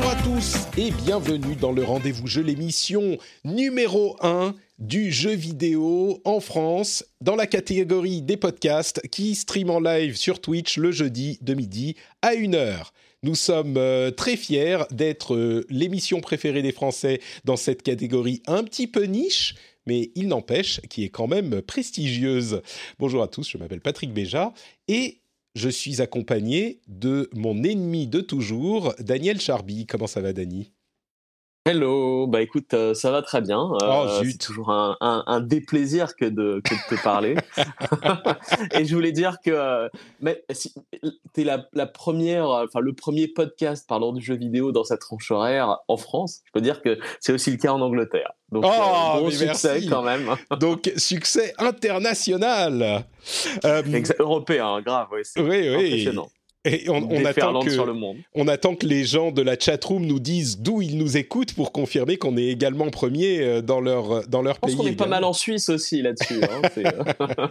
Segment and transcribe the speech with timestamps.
[0.00, 6.22] Bonjour à tous et bienvenue dans le rendez-vous jeu, l'émission numéro 1 du jeu vidéo
[6.24, 11.38] en France dans la catégorie des podcasts qui stream en live sur Twitch le jeudi
[11.42, 12.86] de midi à 1h.
[13.22, 18.64] Nous sommes euh, très fiers d'être euh, l'émission préférée des Français dans cette catégorie un
[18.64, 19.54] petit peu niche,
[19.84, 22.62] mais il n'empêche qui est quand même prestigieuse.
[22.98, 24.54] Bonjour à tous, je m'appelle Patrick Béja
[24.88, 25.19] et
[25.54, 29.86] je suis accompagné de mon ennemi de toujours, Daniel Charby.
[29.86, 30.72] Comment ça va, Dani?
[31.66, 33.60] Hello, bah écoute, euh, ça va très bien.
[33.60, 37.34] Oh, Euh, c'est toujours un, un- un déplaisir que de, que de te parler.
[38.72, 39.88] Et je voulais dire que euh,
[40.20, 40.72] mais si,
[41.34, 44.96] t'es la, la première, euh, enfin le premier podcast parlant du jeu vidéo dans sa
[44.96, 46.40] tranche horaire en France.
[46.46, 48.32] Je peux dire que c'est aussi le cas en Angleterre.
[48.50, 49.88] Donc Oh, euh, bon mais succès merci.
[49.90, 50.34] quand même.
[50.60, 53.04] Donc, succès international
[53.66, 53.82] Euh,
[54.18, 56.08] Européen, grave, c'est Oui, oui.
[56.66, 58.18] Et on, on attend que, sur le monde.
[58.34, 61.72] on attend que les gens de la chatroom nous disent d'où ils nous écoutent pour
[61.72, 64.76] confirmer qu'on est également premier euh, dans leur, dans leur Je pense pays.
[64.78, 66.40] qu'on est pas mal en Suisse aussi là-dessus.
[66.42, 67.46] hein, euh,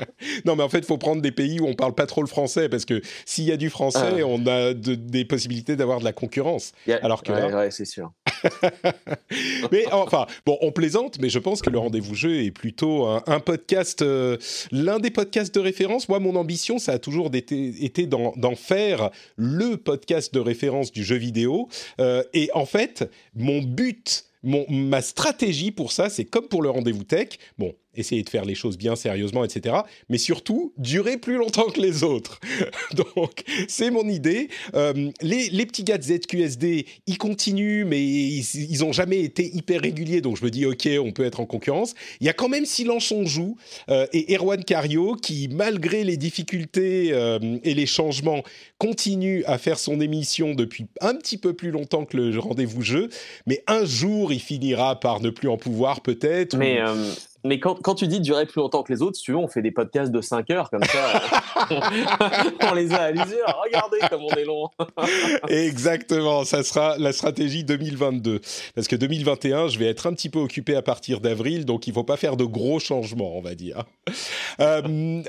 [0.45, 2.27] Non, mais en fait, il faut prendre des pays où on parle pas trop le
[2.27, 4.25] français, parce que s'il y a du français, Ah.
[4.27, 6.71] on a de- des possibilités d'avoir de la concurrence.
[6.87, 8.11] a- Alors que ouais, là- ouais, c'est sûr.
[9.71, 13.39] mais enfin, bon, on plaisante, mais je pense que le rendez-vous jeu est plutôt un,
[13.39, 14.37] podcast, euh,
[14.71, 16.09] l'un des podcasts de référence.
[16.09, 21.15] Moi, mon ambition, ça a toujours été, d'en faire le podcast de référence du jeu
[21.15, 21.69] vidéo.
[21.99, 26.69] Euh, et en fait, mon but, mon, ma stratégie pour ça, c'est comme pour le
[26.69, 27.29] rendez-vous tech.
[27.57, 29.75] Bon, essayer de faire les choses bien sérieusement, etc.
[30.09, 32.39] Mais surtout, durer plus longtemps que les autres.
[33.15, 34.49] Donc, c'est mon idée.
[34.75, 39.49] Euh, les, les petits gars de ZQSD, ils continuent, mais ils, ils ont jamais été
[39.55, 40.21] hyper réguliers.
[40.21, 41.93] Donc, je me dis, OK, on peut être en concurrence.
[42.21, 43.55] Il y a quand même Silence on joue
[43.89, 48.43] euh, et Erwan Cario qui, malgré les difficultés euh, et les changements,
[48.77, 53.09] continue à faire son émission depuis un petit peu plus longtemps que le rendez-vous jeu.
[53.45, 56.55] Mais un jour, il finira par ne plus en pouvoir, peut-être.
[56.57, 56.85] Mais, ou-
[57.45, 59.47] mais quand, quand tu dis durer plus longtemps que les autres, si tu veux, on
[59.47, 61.21] fait des podcasts de 5 heures comme ça.
[62.69, 63.61] on les a à l'usure.
[63.65, 64.69] Regardez comme on est long.
[65.47, 68.41] Exactement, ça sera la stratégie 2022.
[68.75, 71.91] Parce que 2021, je vais être un petit peu occupé à partir d'avril, donc il
[71.91, 73.83] ne faut pas faire de gros changements, on va dire.
[74.59, 75.21] Euh,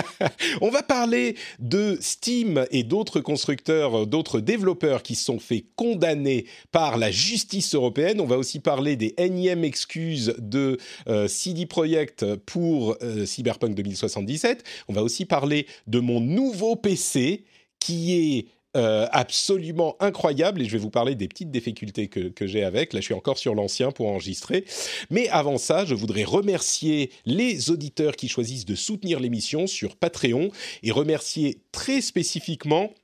[0.60, 6.46] on va parler de Steam et d'autres constructeurs, d'autres développeurs qui se sont fait condamner
[6.72, 8.20] par la justice européenne.
[8.20, 14.64] On va aussi parler des énièmes excuses de euh, CD Projekt pour euh, Cyberpunk 2077.
[14.88, 17.44] On va aussi parler de mon nouveau PC
[17.78, 22.46] qui est euh, absolument incroyable et je vais vous parler des petites difficultés que, que
[22.46, 22.94] j'ai avec.
[22.94, 24.64] Là, je suis encore sur l'ancien pour enregistrer.
[25.10, 30.50] Mais avant ça, je voudrais remercier les auditeurs qui choisissent de soutenir l'émission sur Patreon
[30.82, 32.94] et remercier très spécifiquement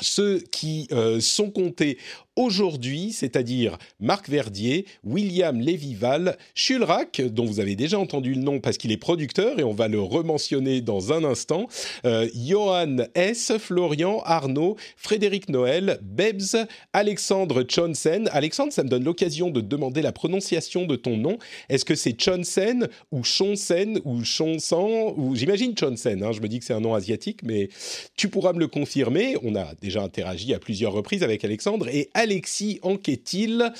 [0.00, 1.98] ceux qui euh, sont comptés
[2.38, 8.78] aujourd'hui, c'est-à-dire Marc Verdier, William Lévival, Chulrac, dont vous avez déjà entendu le nom parce
[8.78, 11.66] qu'il est producteur et on va le rementionner dans un instant,
[12.04, 16.56] euh, Johan S, Florian, Arnaud, Frédéric Noël, Bebs,
[16.92, 18.28] Alexandre Chonsen.
[18.32, 21.38] Alexandre, ça me donne l'occasion de demander la prononciation de ton nom.
[21.68, 26.60] Est-ce que c'est Chonsen ou Chonsen ou Chonsan ou j'imagine Chonsen, hein, je me dis
[26.60, 27.68] que c'est un nom asiatique, mais
[28.16, 29.36] tu pourras me le confirmer.
[29.42, 33.72] On a déjà interagi à plusieurs reprises avec Alexandre et Alexis Anquetil.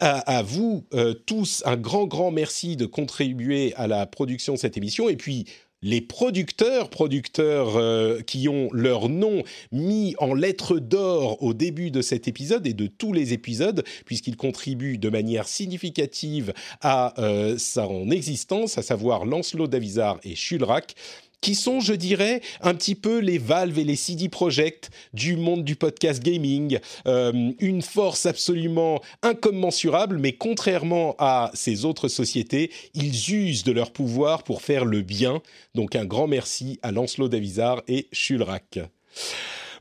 [0.00, 4.58] À, à vous euh, tous, un grand, grand merci de contribuer à la production de
[4.58, 5.08] cette émission.
[5.08, 5.46] Et puis,
[5.82, 12.02] les producteurs, producteurs euh, qui ont leur nom mis en lettres d'or au début de
[12.02, 18.10] cet épisode et de tous les épisodes, puisqu'ils contribuent de manière significative à euh, son
[18.10, 20.94] existence, à savoir Lancelot Davizard et Chulrac
[21.40, 25.64] qui sont, je dirais, un petit peu les Valve et les CD Projekt du monde
[25.64, 26.78] du podcast gaming.
[27.06, 33.92] Euh, une force absolument incommensurable, mais contrairement à ces autres sociétés, ils usent de leur
[33.92, 35.40] pouvoir pour faire le bien.
[35.74, 38.80] Donc un grand merci à Lancelot Davizard et Chulrac.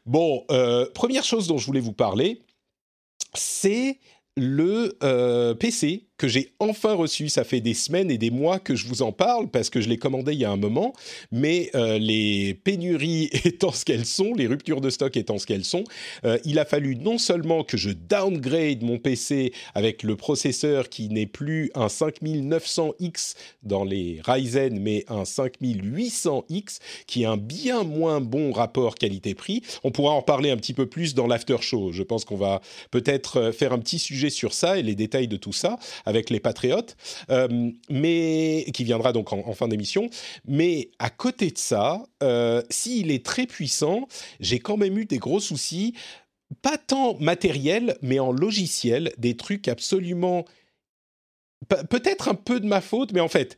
[0.06, 2.42] Bon, euh, première chose dont je voulais vous parler,
[3.34, 4.00] c'est
[4.38, 7.30] le euh, PC que j'ai enfin reçu.
[7.30, 9.90] Ça fait des semaines et des mois que je vous en parle parce que je
[9.90, 10.94] l'ai commandé il y a un moment,
[11.32, 15.66] mais euh, les pénuries étant ce qu'elles sont, les ruptures de stock étant ce qu'elles
[15.66, 15.84] sont,
[16.26, 21.10] euh, il a fallu non seulement que je downgrade mon PC avec le processeur qui
[21.10, 28.22] n'est plus un 5900X dans les Ryzen, mais un 5800X, qui a un bien moins
[28.22, 29.62] bon rapport qualité-prix.
[29.84, 31.92] On pourra en parler un petit peu plus dans l'after show.
[31.92, 32.62] Je pense qu'on va
[32.92, 35.78] peut-être euh, faire un petit sujet sur ça et les détails de tout ça
[36.08, 36.96] avec les patriotes,
[37.30, 40.10] euh, mais qui viendra donc en, fin d'émission.
[40.46, 44.08] Mais à côté de ça, euh, s'il est très puissant,
[44.40, 45.94] j'ai quand même eu des gros soucis,
[46.62, 50.46] pas tant matériels, mais en logiciel, des trucs absolument
[51.68, 53.58] peut-être un peu de ma faute, mais en fait,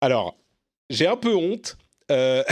[0.00, 0.38] alors
[0.88, 1.76] j'ai un peu honte.
[2.10, 2.44] Euh,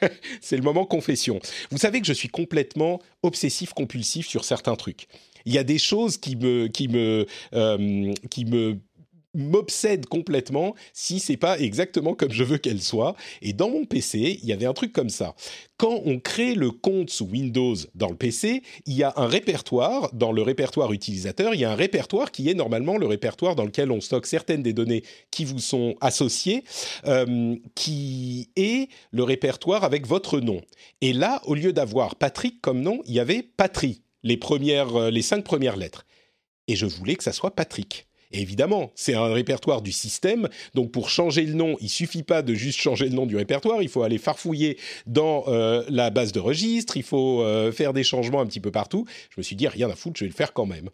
[0.40, 1.40] c'est le moment confession.
[1.70, 5.08] Vous savez que je suis complètement obsessif compulsif sur certains trucs.
[5.44, 7.26] Il y a des choses qui me qui me
[8.28, 8.78] qui me
[9.34, 13.14] m'obsède complètement si c'est pas exactement comme je veux qu'elle soit.
[13.42, 15.34] Et dans mon PC, il y avait un truc comme ça.
[15.76, 20.10] Quand on crée le compte sous Windows dans le PC, il y a un répertoire.
[20.12, 23.64] Dans le répertoire utilisateur, il y a un répertoire qui est normalement le répertoire dans
[23.64, 26.64] lequel on stocke certaines des données qui vous sont associées,
[27.06, 30.60] euh, qui est le répertoire avec votre nom.
[31.00, 35.10] Et là, au lieu d'avoir Patrick comme nom, il y avait Patrie, les premières, euh,
[35.10, 36.06] les cinq premières lettres.
[36.68, 41.10] Et je voulais que ça soit Patrick évidemment, c'est un répertoire du système, donc pour
[41.10, 44.02] changer le nom, il suffit pas de juste changer le nom du répertoire, il faut
[44.02, 48.46] aller farfouiller dans euh, la base de registre, il faut euh, faire des changements un
[48.46, 49.04] petit peu partout.
[49.30, 50.90] Je me suis dit, rien à foutre, je vais le faire quand même.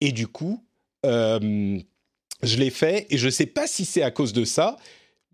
[0.00, 0.64] Et du coup,
[1.04, 1.78] je
[2.42, 4.76] l'ai fait, et je ne sais pas si c'est à cause de ça,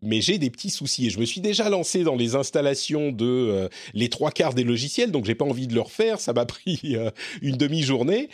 [0.02, 3.68] mais j'ai des petits soucis et je me suis déjà lancé dans les installations de
[3.94, 6.20] les trois quarts des logiciels, donc j'ai pas envie de le refaire.
[6.20, 6.96] Ça m'a pris
[7.40, 8.28] une demi-journée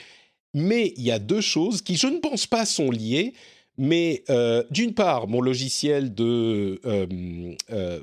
[0.54, 3.34] mais il y a deux choses qui, je ne pense pas, sont liées.
[3.76, 7.06] Mais euh, d'une part, mon logiciel de euh,
[7.70, 8.02] euh,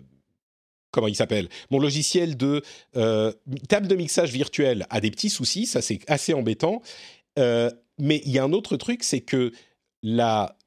[0.91, 1.49] comment il s'appelle?
[1.69, 2.63] Mon logiciel de
[3.67, 6.81] table de mixage virtuel a des petits soucis, ça c'est assez embêtant.
[7.37, 9.51] mais il y a un autre truc, c'est que
[10.01, 10.57] la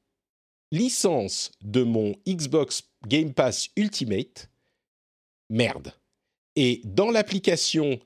[0.71, 4.49] licence de mon Xbox Game Pass Ultimate,
[5.49, 5.93] merde.
[6.55, 7.99] Et dans l'application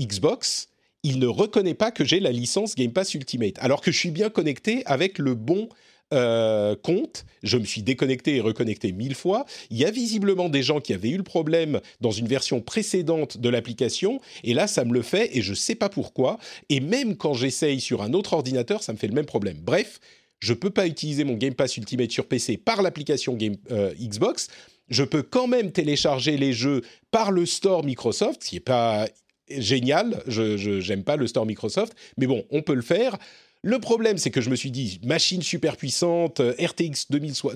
[0.00, 0.68] Xbox,
[1.02, 4.10] il ne reconnaît pas que j'ai la licence Game Pass Ultimate, alors que je suis
[4.10, 5.68] bien connecté avec le bon
[6.14, 7.26] euh, compte.
[7.42, 9.44] Je me suis déconnecté et reconnecté mille fois.
[9.70, 13.38] Il y a visiblement des gens qui avaient eu le problème dans une version précédente
[13.38, 16.38] de l'application, et là, ça me le fait, et je ne sais pas pourquoi.
[16.70, 19.58] Et même quand j'essaye sur un autre ordinateur, ça me fait le même problème.
[19.60, 20.00] Bref,
[20.40, 23.36] je peux pas utiliser mon Game Pass Ultimate sur PC par l'application
[23.70, 24.48] euh, Xbox.
[24.88, 29.06] Je peux quand même télécharger les jeux par le store Microsoft, ce qui n'est pas
[29.50, 30.22] génial.
[30.26, 33.18] Je n'aime pas le store Microsoft, mais bon, on peut le faire.
[33.62, 37.08] Le problème, c'est que je me suis dit, machine super puissante, euh, RTX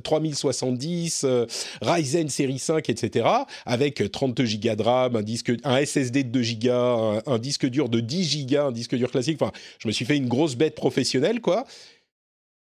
[0.02, 1.46] 3070, euh,
[1.80, 3.24] Ryzen série 5, etc.,
[3.66, 7.88] avec 32 Go de RAM, un, disque, un SSD de 2 Go, un, disque dur
[7.88, 9.40] de 10 Go, un disque dur classique.
[9.40, 11.64] Enfin, je me suis fait une grosse bête professionnelle, quoi.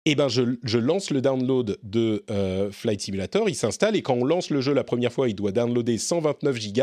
[0.08, 4.24] Eh ben, je, lance le download de euh, Flight Simulator, il s'installe, et quand on
[4.24, 6.82] lance le jeu la première fois, il doit downloader 129 Go,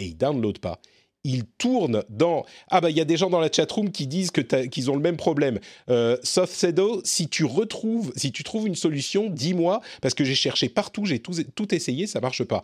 [0.00, 0.80] et il download pas
[1.26, 2.44] il tourne dans...
[2.68, 4.94] Ah bah il y a des gens dans la chatroom qui disent que qu'ils ont
[4.94, 5.58] le même problème.
[5.88, 10.68] Euh, Softsedo, si tu retrouves, si tu trouves une solution, dis-moi, parce que j'ai cherché
[10.68, 12.62] partout, j'ai tout, tout essayé, ça marche pas.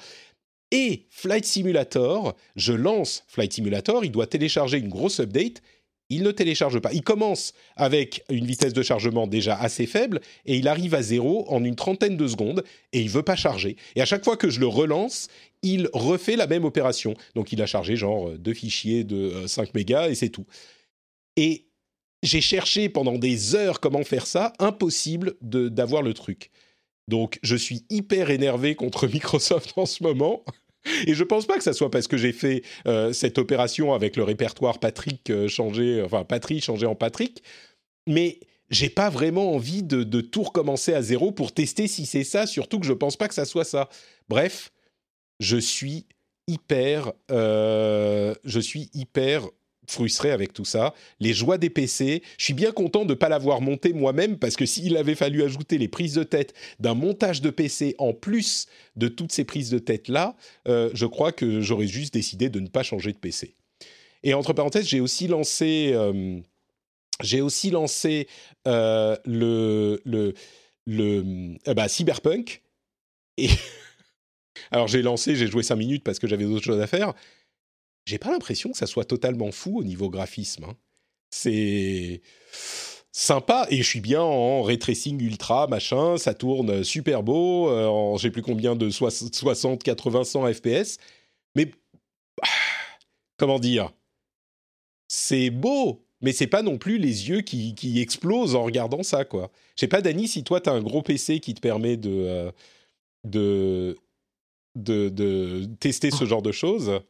[0.72, 5.62] Et Flight Simulator, je lance Flight Simulator, il doit télécharger une grosse update,
[6.10, 6.92] il ne télécharge pas.
[6.92, 11.46] Il commence avec une vitesse de chargement déjà assez faible et il arrive à zéro
[11.48, 13.76] en une trentaine de secondes et il veut pas charger.
[13.94, 15.28] Et à chaque fois que je le relance,
[15.62, 17.14] il refait la même opération.
[17.34, 20.46] Donc il a chargé genre euh, deux fichiers de 5 euh, mégas et c'est tout.
[21.36, 21.68] Et
[22.22, 26.50] j'ai cherché pendant des heures comment faire ça, impossible d'avoir le truc.
[27.08, 30.44] Donc je suis hyper énervé contre Microsoft en ce moment.
[31.06, 34.16] Et je pense pas que ça soit parce que j'ai fait euh, cette opération avec
[34.16, 37.42] le répertoire Patrick euh, changé, enfin Patrick changé en Patrick,
[38.06, 42.46] mais j'ai pas vraiment envie de, tout recommencer à zéro pour tester si c'est ça,
[42.46, 43.88] surtout que je pense pas que ça soit ça.
[44.28, 44.72] Bref,
[45.40, 46.06] je suis
[46.46, 49.48] hyper, euh, je suis hyper
[49.90, 50.94] frustré avec tout ça.
[51.18, 54.56] Les joies des PC, je suis bien content de ne pas l'avoir monté moi-même parce
[54.56, 58.66] que s'il avait fallu ajouter les prises de tête d'un montage de PC en plus
[58.96, 60.36] de toutes ces prises de tête-là,
[60.68, 63.54] euh, je crois que j'aurais juste décidé de ne pas changer de PC.
[64.22, 66.40] Et entre parenthèses, j'ai aussi lancé, euh,
[67.42, 68.28] aussi lancé
[68.66, 70.34] euh, le, le,
[70.86, 72.62] le bah, Cyberpunk.
[73.38, 73.48] Et
[74.70, 77.14] alors j'ai lancé, j'ai joué 5 minutes parce que j'avais d'autres choses à faire
[78.06, 80.64] j'ai pas l'impression que ça soit totalement fou au niveau graphisme.
[80.64, 80.76] Hein.
[81.30, 82.22] C'est
[83.12, 87.86] sympa et je suis bien en ray tracing ultra machin ça tourne super beau euh,
[87.86, 90.98] en j'ai plus combien de 60 80 100 fps
[91.56, 91.72] mais
[92.42, 92.46] ah,
[93.36, 93.92] comment dire?
[95.08, 99.24] C'est beau mais c'est pas non plus les yeux qui, qui, explosent en regardant ça
[99.24, 101.96] quoi je sais pas Dani si toi tu as un gros PC qui te permet
[101.96, 102.52] de euh,
[103.24, 103.98] de,
[104.76, 107.00] de, de tester ce genre de choses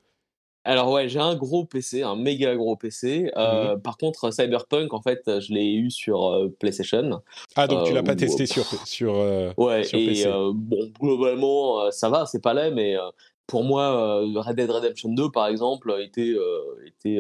[0.64, 3.30] alors ouais, j'ai un gros PC, un méga gros PC.
[3.36, 7.22] Euh, mmh Par contre, Cyberpunk, en fait, je l'ai eu sur euh, PlayStation.
[7.56, 9.14] Ah donc tu l'as pas testé sur sur
[9.56, 10.24] ouais et
[10.54, 12.96] bon globalement ça va, c'est pas laid, mais
[13.46, 16.34] pour moi, Red Dead Redemption 2, par exemple, était,
[16.86, 17.18] était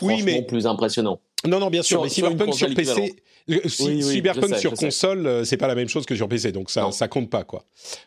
[0.00, 0.42] oui, mais...
[0.42, 1.20] plus impressionnant.
[1.46, 3.16] Non, non, bien sûr, mais Cyberpunk sur PC,
[3.66, 7.28] Cyberpunk sur console, c'est pas la même chose que sur PC, donc ça, ça compte
[7.28, 7.64] pas, quoi.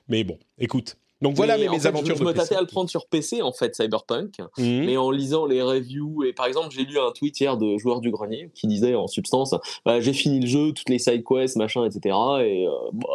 [0.08, 3.08] Mais bon, écoute, donc voilà mes, aventures je, je me tâtais à le prendre sur
[3.08, 4.86] PC en fait Cyberpunk, mmh.
[4.86, 8.00] mais en lisant les reviews et par exemple j'ai lu un tweet hier de joueur
[8.00, 9.54] du grenier qui disait en substance
[9.86, 13.08] bah, j'ai fini le jeu, toutes les side quests machin etc et euh, bah,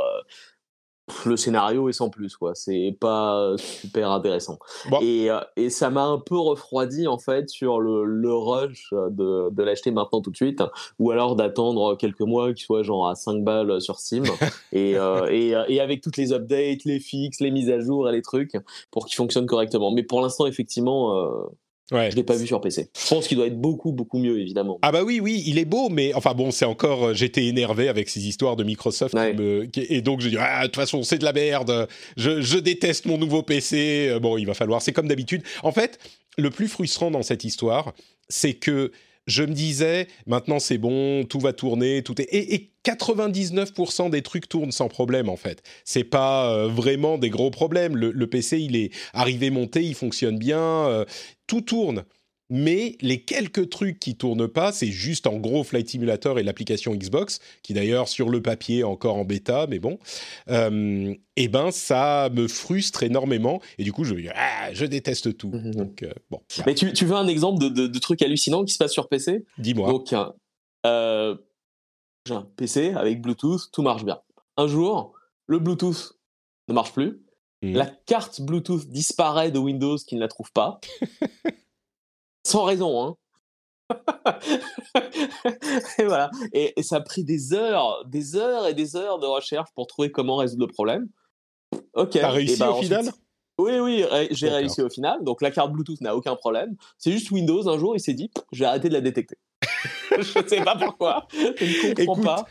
[1.27, 2.55] le scénario est sans plus quoi.
[2.55, 4.59] C'est pas super intéressant.
[5.03, 9.51] Et, euh, et, ça m'a un peu refroidi en fait sur le, le rush de,
[9.51, 10.63] de l'acheter maintenant tout de suite
[10.99, 14.25] ou alors d'attendre quelques mois qu'il soit genre à 5 balles sur Steam.
[14.73, 18.09] Et, euh, et, euh, et, avec toutes les updates les fixes les mises à jour
[18.09, 18.57] et les trucs
[18.91, 19.93] pour qu'il fonctionne correctement.
[19.93, 21.45] Mais pour l'instant effectivement euh,
[21.93, 22.11] Ouais.
[22.11, 22.89] Je l'ai pas vu sur PC.
[22.99, 24.79] Je pense qu'il doit être beaucoup beaucoup mieux évidemment.
[24.83, 27.89] Ah bah oui oui, il est beau mais enfin bon, c'est encore euh, j'étais énervé
[27.89, 31.25] avec ces histoires de Microsoft et donc je dis ah de toute façon, c'est de
[31.25, 31.87] la merde.
[32.17, 34.09] Je, je déteste mon nouveau PC.
[34.09, 35.43] Euh, bon, il va falloir, c'est comme d'habitude.
[35.63, 35.99] En fait,
[36.39, 37.93] le plus frustrant dans cette histoire,
[38.29, 38.91] c'est que
[39.27, 42.29] je me disais, maintenant c'est bon, tout va tourner, tout est...
[42.33, 45.63] Et, 99% des trucs tournent sans problème en fait.
[45.87, 47.97] C'est pas euh, vraiment des gros problèmes.
[47.97, 51.07] Le, PC, il est arrivé monté, il fonctionne bien, euh,
[51.47, 52.05] tout tourne
[52.51, 56.95] mais les quelques trucs qui tournent pas, c'est juste en gros Flight Simulator et l'application
[56.95, 59.99] Xbox, qui d'ailleurs sur le papier encore en bêta, mais bon,
[60.51, 65.37] euh, et eh ben ça me frustre énormément et du coup je ah, je déteste
[65.37, 65.51] tout.
[65.51, 65.75] Mhm.
[65.75, 66.41] Donc euh, bon.
[66.67, 69.45] Mais tu, tu, veux un exemple de, de, trucs hallucinants qui se passent sur PC
[69.59, 69.89] Dis-moi.
[69.89, 70.15] Donc
[70.87, 71.37] euh,
[72.27, 74.21] j'ai un PC avec Bluetooth, tout marche bien.
[74.57, 75.15] Un jour,
[75.47, 76.19] le Bluetooth
[76.69, 77.21] ne marche plus.
[77.63, 77.75] Mhm.
[77.75, 80.81] La carte Bluetooth disparaît de Windows qui ne la trouve pas.
[82.45, 83.17] sans raison, hein.
[85.99, 86.31] et voilà.
[86.53, 90.11] Et, ça a pris des heures, des heures et des heures de recherche pour trouver
[90.11, 91.09] comment résoudre le problème.
[91.95, 92.13] Ok.
[92.13, 93.11] T'as réussi bah, au final?
[93.59, 95.23] Oui, oui, j'ai réussi au final.
[95.23, 96.77] Donc la carte Bluetooth n'a aucun problème.
[96.99, 99.37] C'est juste Windows, un jour, il s'est dit, je vais arrêter de la détecter.
[100.11, 102.47] je ne sais pas pourquoi, je ne comprends pas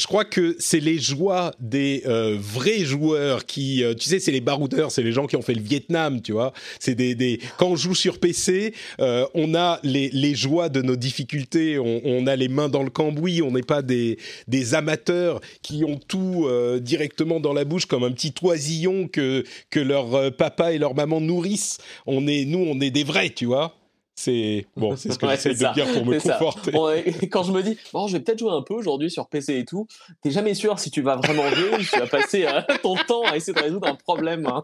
[0.00, 4.32] je crois que c'est les joies des euh, vrais joueurs qui, euh, tu sais, c'est
[4.32, 6.54] les baroudeurs, c'est les gens qui ont fait le Vietnam, tu vois.
[6.78, 10.80] C'est des, des, quand on joue sur PC, euh, on a les, les joies de
[10.80, 14.74] nos difficultés, on, on a les mains dans le cambouis, on n'est pas des, des
[14.74, 16.48] amateurs qui ont tout
[16.80, 21.20] directement dans la bouche comme un petit oisillon que que leur papa et leur maman
[21.20, 21.78] nourrissent.
[22.06, 23.79] On est, nous, on est des vrais, tu vois.
[24.22, 26.72] C'est bon, c'est ce que j'essaie de dire pour me conforter.
[27.30, 29.64] quand je me dis, bon, je vais peut-être jouer un peu aujourd'hui sur PC et
[29.64, 29.86] tout,
[30.22, 32.96] t'es jamais sûr si tu vas vraiment jouer ou si tu vas passer euh, ton
[32.96, 34.44] temps à essayer de résoudre un problème.
[34.44, 34.62] Hein.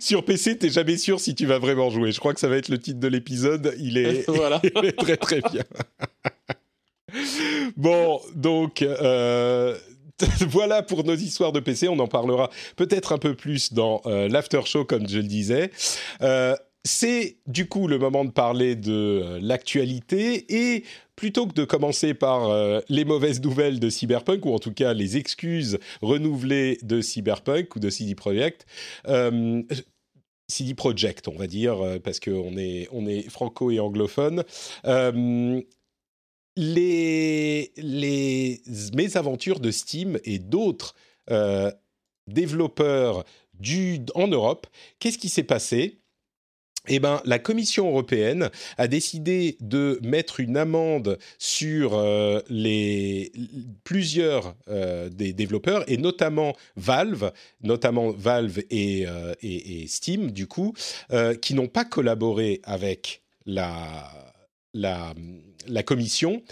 [0.00, 2.12] Sur PC, t'es jamais sûr si tu vas vraiment jouer.
[2.12, 3.74] Je crois que ça va être le titre de l'épisode.
[3.78, 4.60] Il est, voilà.
[4.62, 5.64] il est très très bien.
[7.78, 8.82] bon, donc.
[8.82, 9.78] Euh,
[10.48, 11.88] voilà pour nos histoires de PC.
[11.88, 15.70] On en parlera peut-être un peu plus dans euh, l'after show, comme je le disais.
[16.20, 20.84] Euh, c'est du coup le moment de parler de euh, l'actualité et
[21.14, 24.92] plutôt que de commencer par euh, les mauvaises nouvelles de Cyberpunk ou en tout cas
[24.92, 28.66] les excuses renouvelées de Cyberpunk ou de CD Projekt,
[29.06, 29.62] euh,
[30.48, 34.42] CD Projekt on va dire parce qu'on est on est franco et anglophone.
[36.56, 37.72] les,
[38.94, 40.94] mésaventures de Steam et d'autres
[42.26, 43.24] développeurs
[43.54, 44.66] du, en Europe,
[44.98, 46.01] qu'est-ce qui s'est passé?
[46.88, 52.40] Eh ben, la Commission européenne a décidé de mettre une amende sur euh,
[53.84, 59.34] plusieurs euh, des développeurs et notamment Valve, notamment Valve et, euh,
[59.86, 60.74] Steam du coup,
[61.40, 64.10] qui n'ont pas collaboré avec la
[65.84, 66.42] Commission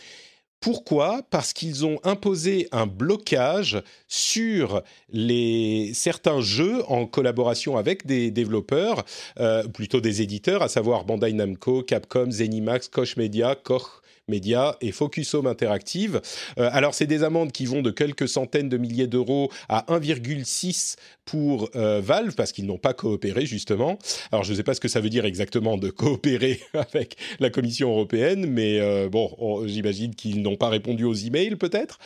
[0.61, 1.23] pourquoi?
[1.31, 9.05] Parce qu'ils ont imposé un blocage sur les, certains jeux en collaboration avec des développeurs,
[9.39, 14.00] euh, plutôt des éditeurs, à savoir Bandai Namco, Capcom, Zenimax, Koch Media, Koch
[14.31, 16.21] Media et Focus Home Interactive.
[16.57, 21.71] alors, c'est des amendes qui vont de quelques centaines de milliers d'euros à 1,6 pour
[21.75, 23.99] Valve parce qu'ils n'ont pas coopéré justement.
[24.33, 27.51] Alors, je ne sais pas ce que ça veut dire exactement de coopérer avec la
[27.51, 31.99] Commission européenne, mais bon, j'imagine qu'ils n'ont pas répondu aux emails peut-être.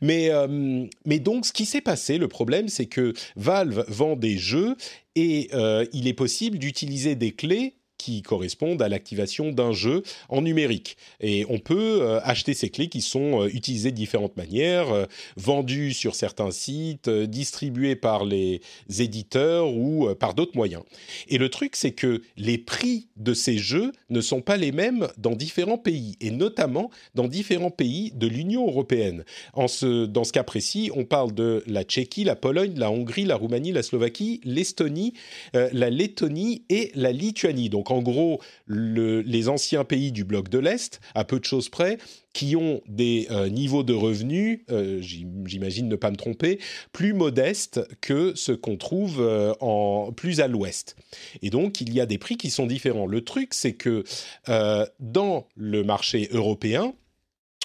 [0.00, 0.30] Mais,
[1.04, 4.76] mais donc, ce qui s'est passé, le problème, c'est que Valve vend des jeux
[5.14, 10.42] et euh, il est possible d'utiliser des clés qui correspondent à l'activation d'un jeu en
[10.42, 10.96] numérique.
[11.20, 15.04] Et on peut euh, acheter ces clés qui sont euh, utilisées de différentes manières, euh,
[15.36, 18.60] vendues sur certains sites, distribuées par les
[18.98, 20.82] éditeurs ou par d'autres moyens.
[21.28, 25.06] Et le truc, c'est que les prix de ces jeux ne sont pas les mêmes
[25.16, 29.24] dans différents pays, et notamment dans différents pays de l'Union européenne.
[29.52, 33.24] En ce, dans ce cas précis, on parle de la Tchéquie, la Pologne, la Hongrie,
[33.24, 35.14] la Roumanie, la Slovaquie, l'Estonie,
[35.52, 37.68] la Lettonie et la Lituanie.
[37.68, 41.98] Donc en gros les anciens pays du bloc de l'Est, à peu de choses près,
[42.32, 46.58] qui ont des euh, niveaux de revenus, euh, j'imagine ne pas me tromper,
[46.92, 50.96] plus modestes que ce qu'on trouve euh, en plus à l'ouest.
[51.42, 53.06] Et donc il y a des prix qui sont différents.
[53.06, 54.04] Le truc, c'est que
[55.00, 56.94] dans le marché européen,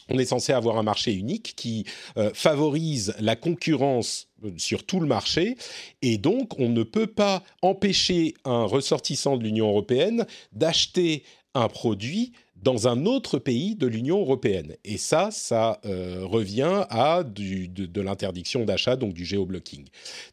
[0.09, 1.85] on est censé avoir un marché unique qui
[2.33, 5.55] favorise la concurrence sur tout le marché,
[6.01, 11.23] et donc on ne peut pas empêcher un ressortissant de l'Union européenne d'acheter
[11.53, 12.33] un produit
[12.63, 14.75] dans un autre pays de l'Union européenne.
[14.83, 19.85] Et ça, ça euh, revient à de, l'interdiction d'achat, donc du géoblocking.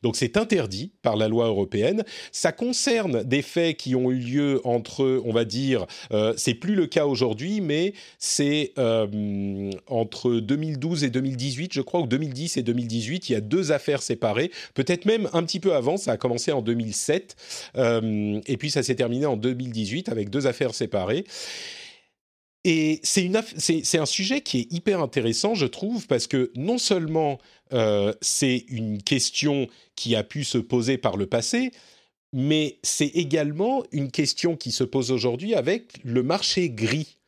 [0.03, 2.05] Donc c'est interdit par la loi européenne.
[2.33, 6.75] Ça concerne des faits qui ont eu lieu entre, on va dire, euh, c'est plus
[6.75, 12.63] le cas aujourd'hui, mais c'est euh, entre 2012 et 2018, je crois, ou 2010 et
[12.63, 16.17] 2018, il y a deux affaires séparées, peut-être même un petit peu avant, ça a
[16.17, 17.37] commencé en 2007,
[17.77, 21.25] et puis ça s'est terminé en 2018 avec deux affaires séparées.
[22.65, 27.39] Et c'est un sujet qui est hyper intéressant, je trouve, parce que non seulement
[27.75, 31.73] euh, c'est une question qui a pu se poser par le passé,
[32.33, 37.19] mais c'est également une question qui se pose aujourd'hui avec le marché gris,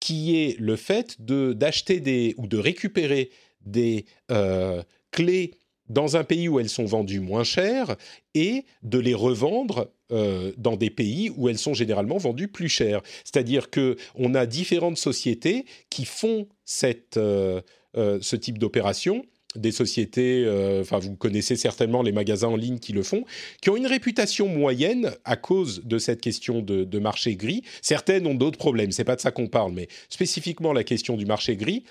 [0.00, 3.30] qui est le fait d'acheter des ou de récupérer
[3.64, 4.82] des euh,
[5.12, 5.52] clés
[5.90, 7.96] dans un pays où elles sont vendues moins cher
[8.34, 13.02] et de les revendre euh, dans des pays où elles sont généralement vendues plus cher.
[13.24, 17.60] C'est-à-dire que on a différentes sociétés qui font cette, euh,
[17.96, 20.46] euh, ce type d'opération des sociétés,
[20.80, 23.24] enfin vous connaissez certainement les magasins en ligne qui le font,
[23.60, 27.64] qui ont une réputation moyenne à cause de cette question de, de marché gris.
[27.82, 31.26] Certaines ont d'autres problèmes, c'est pas de ça qu'on parle, mais spécifiquement la question du
[31.26, 31.82] marché gris.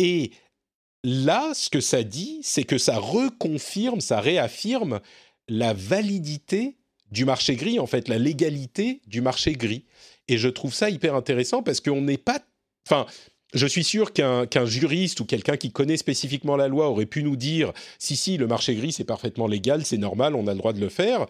[0.00, 0.32] et
[1.08, 4.98] Là, ce que ça dit, c'est que ça reconfirme, ça réaffirme
[5.46, 6.78] la validité
[7.12, 9.84] du marché gris, en fait, la légalité du marché gris.
[10.26, 12.40] Et je trouve ça hyper intéressant parce qu'on n'est pas...
[12.88, 13.06] Enfin,
[13.54, 17.36] je suis sûr qu'un juriste ou quelqu'un qui connaît spécifiquement la loi aurait pu nous
[17.36, 20.72] dire si si le marché gris c'est parfaitement légal, c'est normal, on a le droit
[20.72, 21.26] de le faire.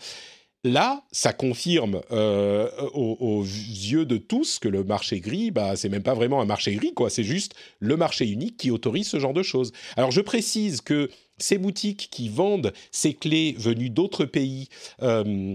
[0.67, 6.03] Là, ça confirme euh, aux, yeux de tous que le marché gris, bah, c'est même
[6.03, 7.09] pas vraiment un marché gris, quoi.
[7.09, 9.71] C'est juste le marché unique qui autorise ce genre de choses.
[9.97, 14.69] Alors, je précise que ces boutiques qui vendent ces clés venues d'autres pays
[15.03, 15.55] euh,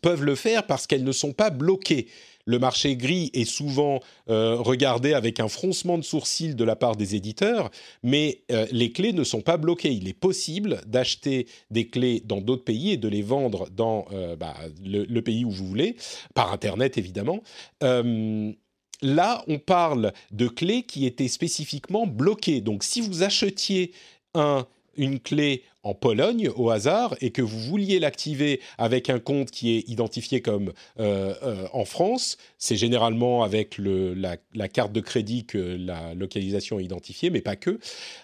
[0.00, 2.08] peuvent le faire parce qu'elles ne sont pas bloquées
[2.44, 6.96] le marché gris est souvent euh, regardé avec un froncement de sourcils de la part
[6.96, 7.70] des éditeurs,
[8.02, 9.92] mais euh, les clés ne sont pas bloquées.
[9.92, 14.36] Il est possible d'acheter des clés dans d'autres pays et de les vendre dans euh,
[14.36, 15.96] bah, le, pays où vous voulez,
[16.34, 17.42] par Internet évidemment.
[17.80, 22.60] Là, on parle de clés qui étaient spécifiquement bloquées.
[22.60, 23.92] Donc, si vous achetiez
[24.34, 24.64] un
[24.96, 29.76] une clé en Pologne au hasard et que vous vouliez l'activer avec un compte qui
[29.76, 35.58] est identifié comme euh, euh, en France, c'est généralement avec la, carte de crédit que
[35.58, 37.78] la localisation est identifiée, mais pas que.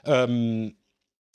[0.06, 0.68] Euh,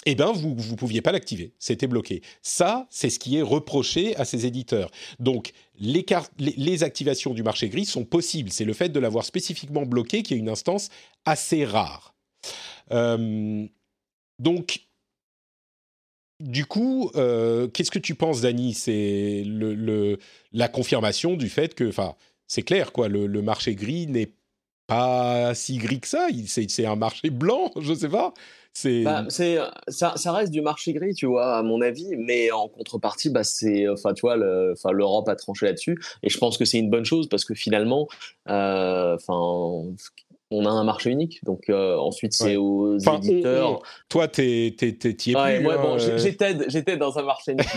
[0.06, 2.22] eh bien, vous ne pouviez pas l'activer, c'était bloqué.
[2.42, 4.92] Ça, c'est ce qui est reproché à ces éditeurs.
[5.20, 6.06] Donc, les,
[6.40, 8.52] les, les activations du marché gris sont possibles.
[8.52, 10.90] C'est le fait de l'avoir spécifiquement bloqué qui est une instance
[11.24, 12.16] assez rare.
[14.40, 14.82] donc,
[16.44, 20.18] du coup, euh, qu'est-ce que tu penses, Dani C'est le,
[20.52, 22.16] la confirmation du fait que, enfin,
[22.48, 23.08] c'est clair, quoi.
[23.08, 24.34] Le, marché gris n'est
[24.86, 26.28] pas si gris que ça.
[26.46, 28.34] C'est un marché blanc, je sais pas.
[28.76, 29.74] C'est bah, ça,
[30.18, 33.88] ça, reste du marché gris, tu vois, à mon avis, mais en contrepartie, bah, c'est,
[33.88, 37.30] enfin, tu vois, l'Europe a tranché là-dessus, et je pense que c'est une bonne chose
[37.30, 38.08] parce que finalement,
[38.50, 39.94] euh, enfin,
[40.54, 41.44] on a un marché unique.
[41.44, 43.82] Donc ensuite, c'est aux éditeurs.
[44.10, 45.68] Toi, t'es, t'es, t'es, es ouais, plus.
[45.68, 47.68] bon, j'étais, j'étais dans un marché unique.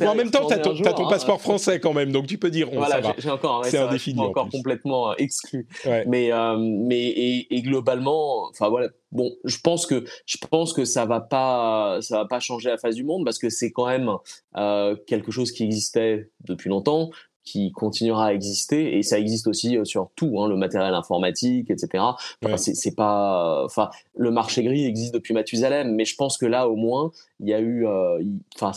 [0.00, 1.10] Mais, en même temps, t'as ton, as ton hein.
[1.10, 2.68] passeport français quand même, donc tu peux dire.
[2.72, 3.64] On, voilà, j'ai, encore.
[3.64, 4.20] c'est indéfini.
[4.20, 5.66] encore complètement exclu.
[6.06, 11.04] Mais, mais et, et globalement, enfin voilà bon, je pense que je pense que ça
[11.06, 14.10] va pas ça va pas changer la face du monde parce que c'est quand même
[14.56, 17.10] euh, quelque chose qui existait depuis longtemps
[17.50, 18.96] qui continuera à exister.
[18.96, 22.04] Et ça existe aussi euh, sur tout hein, le matériel informatique etc
[22.44, 26.68] enfin, c'est pas enfin le marché gris existe depuis Mathusalem mais je pense que là
[26.68, 27.10] au moins
[27.40, 28.22] il y a eu euh,
[28.54, 28.72] enfin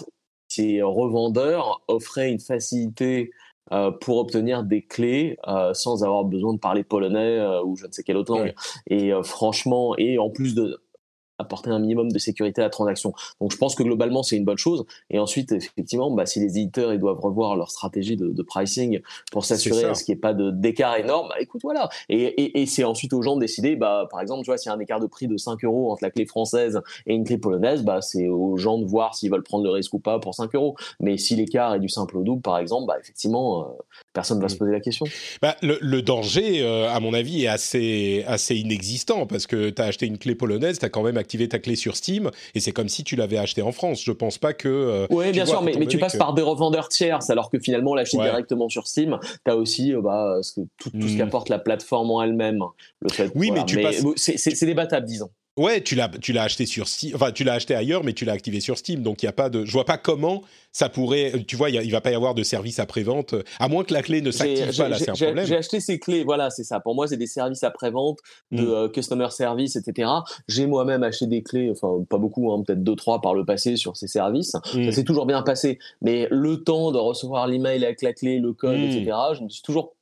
[0.48, 3.32] ces revendeurs offraient une facilité
[3.72, 7.92] euh, pour obtenir des clés euh, sans avoir besoin de parler polonais ou je ne
[7.92, 8.54] sais quelle autre langue.
[8.88, 10.80] Et franchement, et en plus de
[11.38, 13.14] apporter un minimum de sécurité à la transaction.
[13.42, 14.86] Donc je pense que globalement c'est une bonne chose.
[15.10, 19.02] Et ensuite effectivement, bah, si les éditeurs ils doivent revoir leur stratégie de, de pricing
[19.32, 21.90] pour s'assurer à ce qu'il n'y ait pas d'écart énorme, bah, écoute voilà.
[22.10, 24.70] Et, et, et c'est ensuite aux gens de décider, bah, par exemple, tu vois, s'il
[24.70, 27.24] y a un écart de prix de 5 euros entre la clé française et une
[27.24, 30.20] clé polonaise, bah, c'est aux gens de voir s'ils veulent prendre le risque ou pas
[30.20, 30.76] pour 5 euros.
[31.00, 33.74] Mais si l'écart est du simple au double, par exemple, bah, effectivement, euh,
[34.14, 34.60] personne ne va se mm.
[34.60, 35.06] poser la question.
[35.42, 39.82] Bah, le, le danger, euh, à mon avis, est assez, assez inexistant parce que tu
[39.82, 42.60] as acheté une clé polonaise, tu as quand même activé ta clé sur Steam et
[42.60, 44.04] c'est comme si tu l'avais acheté en France.
[44.04, 44.70] Je pense pas que.
[44.70, 47.96] Euh, oui, bien sûr, mais, mais tu passes par des revendeurs tierces alors que finalement
[47.96, 51.18] l'acheter directement sur Steam, tu as aussi euh, bah, ce que, tout, tout ce mm.
[51.18, 52.62] qu'apporte la plateforme en elle-même.
[53.02, 54.04] Le fait, oui, mais tu passes...
[54.16, 55.30] C'est débattable, disons.
[55.56, 58.26] Ouais, tu l'as, tu l'as acheté sur Steam, enfin tu l'as acheté ailleurs, mais tu
[58.26, 60.90] l'as activé sur Steam, donc il y a pas de, je vois pas comment ça
[60.90, 64.02] pourrait, tu vois, il, va pas y avoir de service après-vente, à moins que la
[64.02, 65.46] clé ne s'active pas, là c'est un problème.
[65.46, 66.80] J'ai acheté ces clés, voilà, c'est ça.
[66.80, 68.18] Pour moi, c'est des services après-vente,
[68.52, 68.70] de mm.
[68.70, 70.10] euh, customer service, etc.
[70.48, 73.76] J'ai moi-même acheté des clés, enfin pas beaucoup, hein, peut-être deux trois par le passé
[73.76, 74.56] sur ces services.
[74.74, 74.86] Mm.
[74.86, 78.54] Ça s'est toujours bien passé, mais le temps de recevoir l'email avec la clé, le
[78.54, 78.84] code, mm.
[78.86, 79.18] etc.
[79.38, 79.94] Je me suis toujours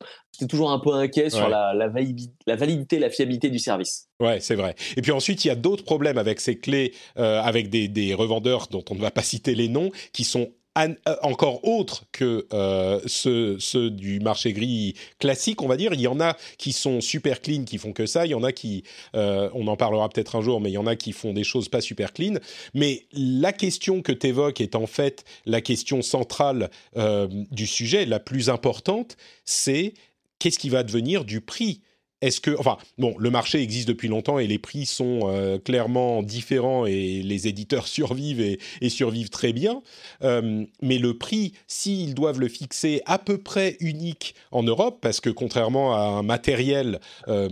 [0.41, 4.07] j'étais toujours un peu inquiet sur la, la, validité, la fiabilité du service.
[4.19, 4.75] Ouais, c'est vrai.
[4.97, 8.13] Et puis ensuite, il y a d'autres problèmes avec ces clés, euh, avec des, des,
[8.13, 12.47] revendeurs dont on ne va pas citer les noms, qui sont euh, encore autres que
[12.53, 15.93] euh, ceux, ceux, du marché gris classique, on va dire.
[15.93, 18.25] Il y en a qui sont super clean, qui font que ça.
[18.25, 18.83] Il y en a qui,
[19.15, 21.43] euh, on en parlera peut-être un jour, mais il y en a qui font des
[21.43, 22.35] choses pas super clean.
[22.73, 28.05] Mais la question que tu évoques est en fait la question centrale euh, du sujet,
[28.05, 29.93] la plus importante, c'est
[30.41, 31.81] qu'est-ce qui va devenir du prix?
[32.21, 36.23] Est-ce que, enfin, bon, le marché existe depuis longtemps et les prix sont euh, clairement
[36.23, 39.81] différents et les éditeurs survivent et, survivent très bien.
[40.23, 45.19] Euh, mais le prix, s'ils doivent le fixer à peu près unique en Europe, parce
[45.19, 47.49] que contrairement à un matériel, euh,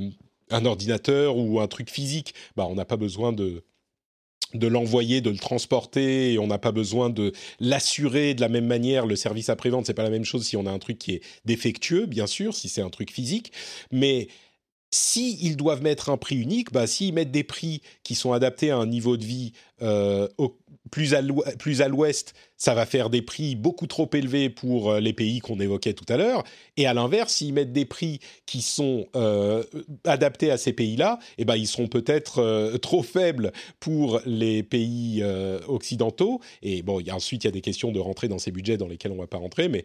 [0.49, 3.63] un ordinateur ou un truc physique, bah, on n'a pas besoin de
[4.53, 9.05] de l'envoyer, de le transporter, on n'a pas besoin de l'assurer de la même manière.
[9.05, 11.21] Le service après-vente, c'est pas la même chose si on a un truc qui est
[11.45, 13.51] défectueux, bien sûr, si c'est un truc physique,
[13.91, 14.27] mais
[14.91, 18.77] S'ils doivent mettre un prix unique, bah, s'ils mettent des prix qui sont adaptés à
[18.77, 20.27] un niveau de vie euh,
[20.91, 25.39] plus à l'ouest, ça va faire des prix beaucoup trop élevés pour euh, les pays
[25.39, 26.43] qu'on évoquait tout à l'heure.
[26.77, 29.63] Et à l'inverse, s'ils mettent des prix qui sont euh,
[30.03, 35.23] adaptés à ces pays-là, eh ben, ils seront peut-être trop faibles pour les pays
[35.67, 36.39] occidentaux.
[36.61, 39.11] Et bon, ensuite, il y a des questions de rentrer dans ces budgets dans lesquels
[39.11, 39.69] on ne va pas rentrer.
[39.69, 39.83] Mais...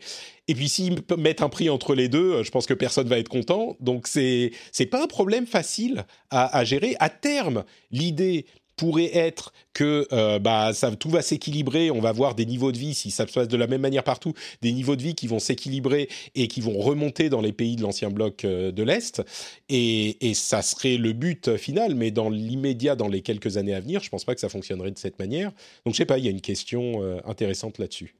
[0.48, 3.28] Et puis, s'ils mettent un prix entre les deux, je pense que personne va être
[3.28, 3.76] content.
[3.80, 6.96] Donc, c'est n'est pas un problème facile à gérer.
[6.98, 12.34] À terme, l'idée pourrait être que euh, bah ça tout va s'équilibrer, on va voir
[12.34, 14.32] des niveaux de vie si ça se passe de la même manière partout,
[14.62, 17.82] des niveaux de vie qui vont s'équilibrer et qui vont remonter dans les pays de
[17.82, 19.22] l'ancien bloc euh, de l'est
[19.68, 24.02] et, ça serait le but final mais dans l'immédiat dans les quelques années à venir,
[24.02, 25.52] je pense pas que ça fonctionnerait de cette manière.
[25.84, 28.14] Donc je sais pas, il y a une question euh, intéressante là-dessus.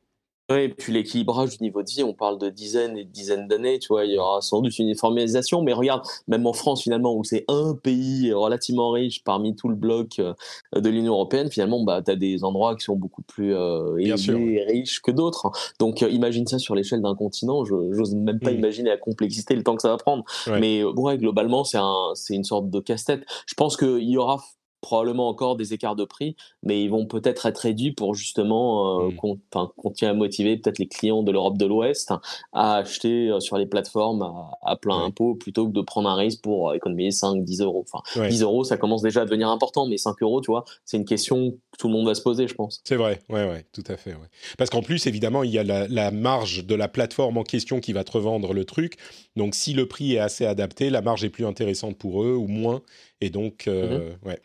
[0.50, 3.78] Oui, et puis l'équilibrage du niveau de vie, on parle de dizaines et dizaines d'années,
[3.78, 7.16] tu vois, il y aura sans doute une uniformisation, mais regarde, même en France finalement,
[7.16, 10.34] où c'est un pays relativement riche parmi tout le bloc euh,
[10.76, 14.56] de l'Union Européenne, finalement, bah, tu as des endroits qui sont beaucoup plus euh, élevés
[14.56, 15.50] et riches que d'autres.
[15.78, 18.56] Donc euh, imagine ça sur l'échelle d'un continent, je j'ose même pas mmh.
[18.56, 20.24] imaginer la complexité, le temps que ça va prendre.
[20.60, 23.22] Mais ouais, globalement, c'est un, une sorte de casse-tête.
[23.46, 24.40] Je pense qu'il y aura
[24.84, 29.08] probablement encore des écarts de prix, mais ils vont peut-être être réduits pour justement euh,
[29.08, 29.66] mmh.
[29.78, 32.12] continuer à motiver peut-être les clients de l'Europe de l'Ouest
[32.52, 34.30] à acheter euh, sur les plateformes
[34.62, 37.86] à, plein impôt plutôt que de prendre un risque pour euh, économiser 5, 10 euros.
[37.90, 40.98] Enfin, 10 euros, ça commence déjà à devenir important, mais 5 euros, tu vois, c'est
[40.98, 42.82] une question que tout le monde va se poser, je pense.
[42.84, 44.12] C'est vrai, ouais, ouais, tout à fait.
[44.12, 44.28] Ouais.
[44.58, 47.94] Parce qu'en plus, évidemment, il y a la, marge de la plateforme en question qui
[47.94, 48.98] va te revendre le truc.
[49.34, 52.48] Donc, si le prix est assez adapté, la marge est plus intéressante pour eux ou
[52.48, 52.82] moins.
[53.22, 54.40] Et donc, mmh ouais.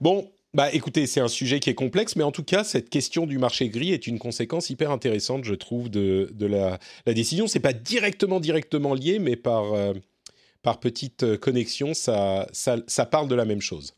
[0.00, 3.26] Bon, bah écoutez, c'est un sujet qui est complexe, mais en tout cas, cette question
[3.26, 7.46] du marché gris est une conséquence hyper intéressante, je trouve, de, la, la décision.
[7.46, 9.94] C'est pas directement, directement lié, mais par, euh,
[10.62, 13.94] par petite connexion, ça, ça, ça parle de la même chose.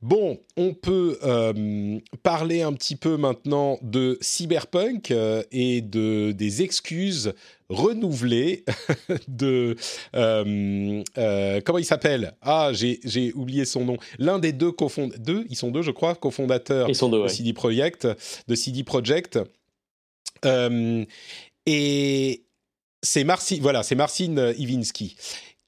[0.00, 6.62] Bon, on peut euh, parler un petit peu maintenant de cyberpunk euh, et de des
[6.62, 7.32] excuses
[7.68, 8.64] renouvelées
[9.28, 9.76] de
[10.14, 11.02] euh,
[11.64, 12.36] comment il s'appelle?
[12.42, 13.96] Ah, j'ai oublié son nom.
[14.20, 18.06] L'un des deux cofondateurs, deux, ils sont deux, je crois, cofondateurs de CD Projekt,
[18.46, 19.40] de CD Projekt.
[21.66, 22.44] et
[23.02, 25.16] c'est Marcin, voilà, c'est Marcin Iwinski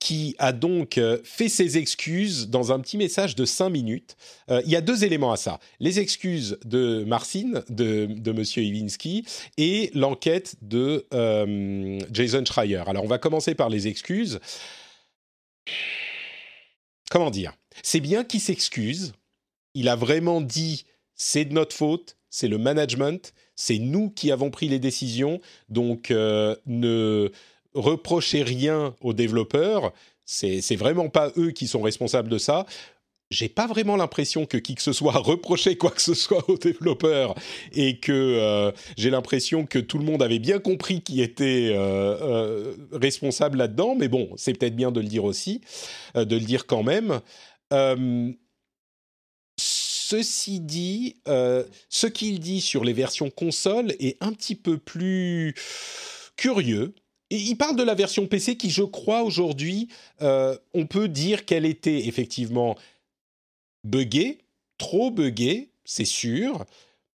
[0.00, 4.16] qui a donc euh, fait ses excuses dans un petit message de 5 minutes.
[4.50, 5.60] Euh, il y a deux éléments à ça.
[5.78, 8.42] Les excuses de Marcin, de, de M.
[8.56, 9.26] Iwinski,
[9.58, 12.82] et l'enquête de euh, Jason Schreier.
[12.86, 14.40] Alors, on va commencer par les excuses.
[17.10, 17.52] Comment dire?
[17.82, 19.12] C'est bien qu'il s'excuse.
[19.74, 24.50] Il a vraiment dit c'est de notre faute, c'est le management, c'est nous qui avons
[24.50, 27.30] pris les décisions, donc ne
[27.74, 29.92] reprocher rien aux développeurs.
[30.24, 32.66] C'est vraiment pas eux qui sont responsables de ça.
[33.30, 36.58] J'ai pas vraiment l'impression que qui que ce soit reproché quoi que ce soit aux
[36.58, 37.36] développeurs
[37.72, 42.16] et que euh, j'ai l'impression que tout le monde avait bien compris qui était euh,
[42.20, 43.94] euh, responsable là-dedans.
[43.94, 45.60] Mais bon, c'est peut-être bien de le dire aussi,
[46.16, 47.20] de le dire quand même.
[49.56, 55.54] Ceci dit, ce qu'il dit sur les versions console est un petit peu plus
[56.36, 56.94] curieux
[57.30, 59.88] il parle de la version PC qui, je crois, aujourd'hui,
[60.22, 62.76] euh, on peut dire qu'elle était effectivement
[63.84, 64.38] buggée,
[64.78, 66.64] trop buggée, c'est sûr,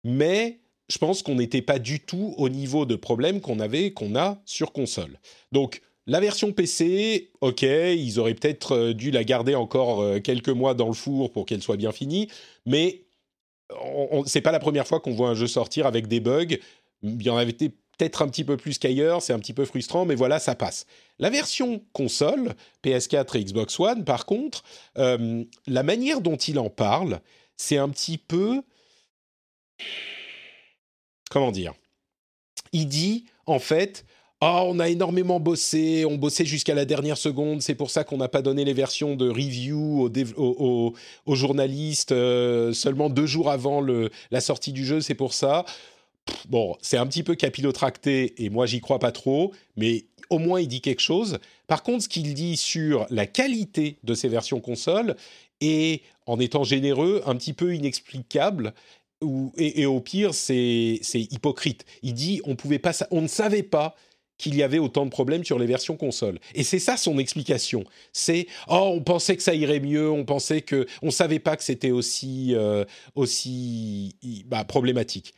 [0.04, 4.16] mais je pense qu'on n'était pas du tout au niveau de problème qu'on avait, qu'on
[4.16, 5.20] a sur console.
[5.52, 10.50] Donc, la version PC, ok, ils auraient peut-être euh, dû la garder encore euh, quelques
[10.50, 12.30] mois dans le four pour qu'elle soit bien finie,
[12.66, 13.02] mais
[14.28, 16.56] c'est pas la première fois qu'on voit un jeu sortir avec des bugs.
[17.02, 17.52] Il y en avait
[17.98, 20.86] peut-être un petit peu plus qu'ailleurs, c'est un petit peu frustrant, mais voilà, ça passe.
[21.20, 22.54] La version console,
[22.84, 24.64] PS4 et Xbox One, par contre,
[24.98, 27.20] euh, la manière dont il en parle,
[27.58, 28.62] c'est un petit peu...
[31.30, 31.74] Comment dire
[32.72, 34.06] Il dit, en fait,
[34.42, 38.18] oh, on a énormément bossé, on bossait jusqu'à la dernière seconde, c'est pour ça qu'on
[38.18, 44.42] n'a pas donné les versions de review aux, journalistes euh, seulement deux jours avant la
[44.42, 45.66] sortie du jeu, c'est pour ça
[46.50, 50.60] bon, c'est un petit peu capillotracté et moi j'y crois pas trop, mais au moins
[50.60, 51.40] il dit quelque chose.
[51.68, 55.16] Par contre, ce qu'il dit sur la qualité de ces versions console
[55.62, 58.74] est, en étant généreux, un petit peu inexplicable.
[59.58, 61.86] et, au pire, c'est hypocrite.
[62.04, 63.96] Il dit on pouvait pas, on ne savait pas
[64.38, 66.40] qu'il y avait autant de problèmes sur les versions console.
[66.56, 67.86] Et c'est ça son explication.
[68.12, 71.64] C'est oh on pensait que ça irait mieux, on pensait que on savait pas que
[71.64, 72.84] c'était aussi euh,
[73.16, 75.34] aussi bah, problématique.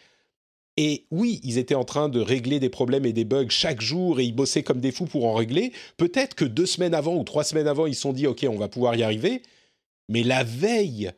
[0.77, 4.19] Et oui, ils étaient en train de régler des problèmes et des bugs chaque jour
[4.19, 5.73] et ils bossaient comme des fous pour en régler.
[5.97, 8.57] Peut-être que deux semaines avant ou trois semaines avant, ils se sont dit, OK, on
[8.57, 9.41] va pouvoir y arriver.
[10.07, 11.11] Mais la veille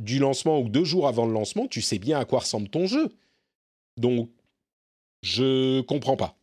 [0.00, 2.86] du lancement ou deux jours avant le lancement, tu sais bien à quoi ressemble ton
[2.86, 3.08] jeu.
[3.96, 4.28] Donc,
[5.22, 6.36] je comprends pas.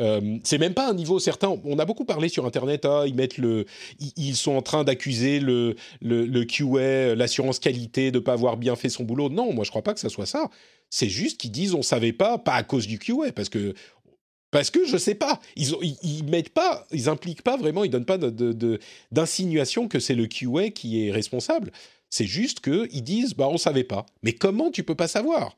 [0.00, 1.56] Euh, c'est même pas un niveau certain.
[1.64, 2.84] On a beaucoup parlé sur Internet.
[2.84, 3.66] Ah, ils mettent le,
[4.16, 8.88] ils, sont en train d'accuser le, le, QA, l'assurance qualité de pas avoir bien fait
[8.88, 9.28] son boulot.
[9.28, 10.50] Non, moi je crois pas que ça soit ça.
[10.90, 13.74] C'est juste qu'ils disent on savait pas, pas à cause du QA, parce que
[14.50, 17.04] parce que je sais pas, ils, ils, mettent pas, ils
[17.44, 18.16] pas vraiment, ils donnent pas
[19.10, 21.70] d'insinuation de, que c'est le QA qui est responsable.
[22.08, 24.06] C'est juste que ils disent bah on savait pas.
[24.22, 25.56] Mais comment tu peux pas savoir?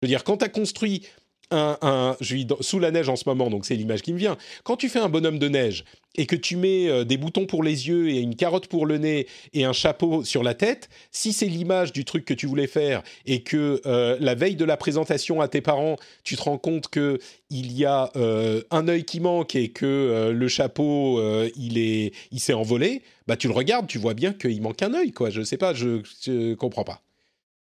[0.00, 1.06] Je veux dire, quand tu as construit
[1.52, 4.36] un, je suis sous la neige en ce moment, donc c'est l'image qui me vient.
[4.64, 5.84] Quand tu fais un bonhomme de neige
[6.14, 8.98] et que tu mets euh, des boutons pour les yeux et une carotte pour le
[8.98, 12.66] nez et un chapeau sur la tête, si c'est l'image du truc que tu voulais
[12.66, 16.58] faire et que euh, la veille de la présentation à tes parents, tu te rends
[16.58, 17.18] compte que
[17.50, 21.20] il y a euh, un œil qui manque et que le chapeau
[21.56, 24.94] il est, il s'est envolé, bah tu le regardes, tu vois bien qu'il manque un
[24.94, 25.30] œil, quoi.
[25.30, 27.02] Je sais pas, je, je comprends pas.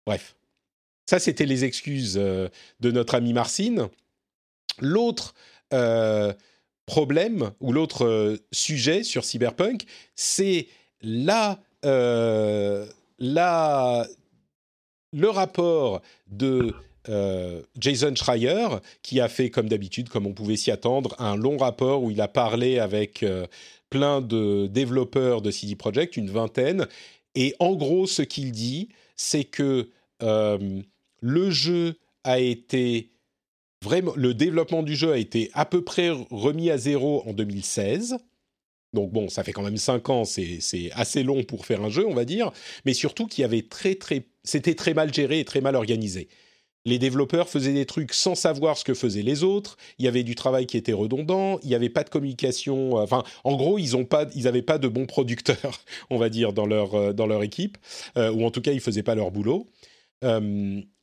[0.07, 0.35] Bref.
[1.07, 2.49] Ça, c'était les excuses euh,
[2.81, 3.89] de notre ami Marcine.
[4.81, 5.35] L'autre
[5.73, 6.33] euh,
[6.87, 9.85] problème ou l'autre euh, sujet sur Cyberpunk,
[10.15, 10.69] c'est
[11.03, 14.07] la, la,
[15.13, 16.73] le rapport de
[17.77, 18.69] Jason Schreier,
[19.03, 22.21] qui a fait, comme d'habitude, comme on pouvait s'y attendre, un long rapport où il
[22.21, 23.25] a parlé avec
[23.91, 26.87] plein de développeurs de CD Projekt, une vingtaine.
[27.35, 29.89] Et en gros, ce qu'il dit, c'est que
[31.23, 33.13] le jeu a été
[33.83, 38.19] vraiment, le développement du jeu a été à peu près remis à zéro en 2016.
[38.93, 42.07] Donc bon, ça fait quand même cinq ans, c'est assez long pour faire un jeu,
[42.07, 42.53] on va dire,
[42.85, 46.29] mais surtout qu'il avait très très, c'était très mal géré et très mal organisé.
[46.85, 49.77] les développeurs faisaient des trucs sans savoir ce que faisaient les autres.
[49.99, 51.61] Il y avait du travail qui était redondant.
[51.63, 52.99] Il n'y avait pas de communication.
[52.99, 55.81] Euh, enfin, en gros, ils ont pas, ils n'avaient pas de bons producteurs,
[56.11, 57.79] on va dire, dans leur euh, dans leur équipe,
[58.19, 59.69] euh, ou en tout cas, ils faisaient pas leur boulot.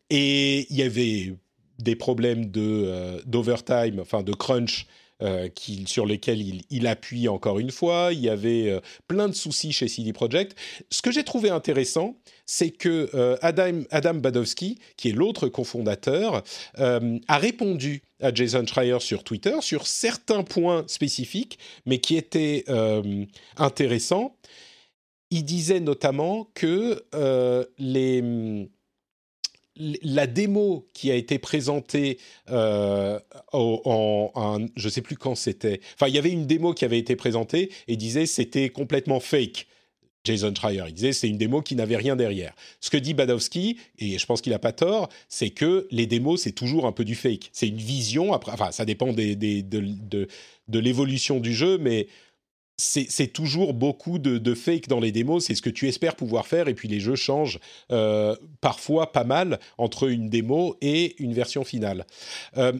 [0.09, 1.35] Et il y avait
[1.79, 4.85] des problèmes de d'overtime, enfin de crunch
[5.21, 5.49] euh,
[5.85, 8.11] sur lesquels il, appuie encore une fois.
[8.13, 10.55] Il y avait euh, plein de soucis chez CD Projekt.
[10.89, 16.41] Ce que j'ai trouvé intéressant, c'est que euh, Adam, Adam Badowski, qui est l'autre cofondateur,
[16.77, 22.63] a répondu à Jason Schreier sur Twitter sur certains points spécifiques, mais qui étaient
[23.57, 24.37] intéressants.
[25.31, 27.03] Il disait notamment que
[27.77, 28.69] les
[29.79, 33.19] la démo qui a été présentée euh,
[33.53, 35.79] en, je ne sais plus quand c'était.
[35.95, 39.67] Enfin, il y avait une démo qui avait été présentée et disait c'était complètement fake.
[40.25, 42.53] Jason Schreier, il disait c'est une démo qui n'avait rien derrière.
[42.81, 46.41] Ce que dit Badowski, et je pense qu'il n'a pas tort, c'est que les démos
[46.41, 47.49] c'est toujours un peu du fake.
[47.53, 48.33] C'est une vision.
[48.33, 50.27] Après, enfin, ça dépend de
[50.67, 52.07] l'évolution du jeu, mais
[52.79, 56.67] c'est toujours beaucoup de, fake dans les démos, c'est ce que tu espères pouvoir faire,
[56.67, 57.59] et puis les jeux changent
[57.91, 62.05] euh, parfois pas mal entre une démo et une version finale.
[62.57, 62.73] Euh,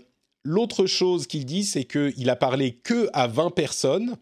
[0.44, 4.16] l'autre chose qu'il dit, c'est qu'il a parlé que à 20 personnes,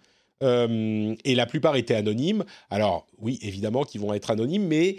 [0.44, 2.44] euh, et la plupart étaient anonymes.
[2.70, 4.98] Alors oui, évidemment qu'ils vont être anonymes, mais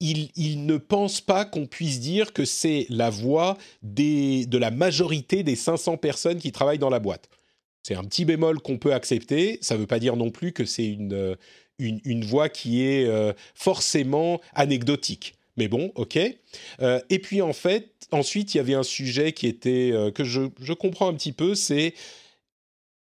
[0.00, 5.56] il, ne pense pas qu'on puisse dire que c'est la voix de la majorité des
[5.56, 7.28] 500 personnes qui travaillent dans la boîte.
[7.82, 9.58] C'est un petit bémol qu'on peut accepter.
[9.62, 11.34] Ça ne veut pas dire non plus que c'est une, euh,
[11.78, 15.34] une, voix qui est euh, forcément anecdotique.
[15.56, 16.18] Mais bon, ok.
[16.80, 20.42] Euh, et puis en fait, ensuite, il y avait un sujet qui était que je,
[20.60, 21.94] je, comprends un petit peu, c'est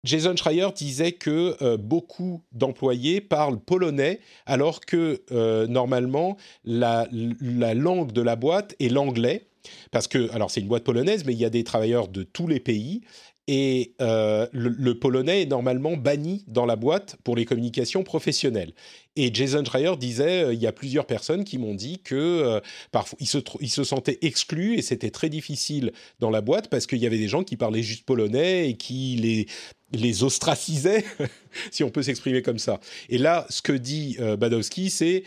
[0.05, 5.25] Jason Schreier disait que beaucoup d'employés parlent polonais, alors que
[5.67, 9.49] normalement la, la, langue de la boîte est l'anglais.
[9.91, 12.47] Parce que, alors c'est une boîte polonaise, mais il y a des travailleurs de tous
[12.47, 13.01] les pays,
[13.49, 18.73] et euh, le, polonais est normalement banni dans la boîte pour les communications professionnelles.
[19.15, 22.61] Et Jason Schreier disait, euh, il y a plusieurs personnes qui m'ont dit que euh,
[22.91, 23.29] parfois ils
[23.71, 27.29] se, sentaient exclus et c'était très difficile dans la boîte parce qu'il y avait des
[27.29, 29.47] gens qui parlaient juste polonais et qui les
[29.93, 31.05] les ostracisaient,
[31.71, 32.81] si on peut s'exprimer comme ça.
[33.09, 35.23] Et là, ce que dit Badowski, c'est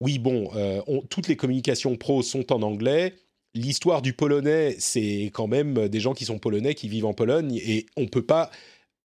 [0.00, 0.50] oui, bon,
[1.08, 3.14] toutes les communications pro sont en anglais
[3.58, 7.56] l'histoire du polonais, c'est quand même des gens qui sont polonais, qui vivent en Pologne,
[7.56, 8.50] et on ne peut pas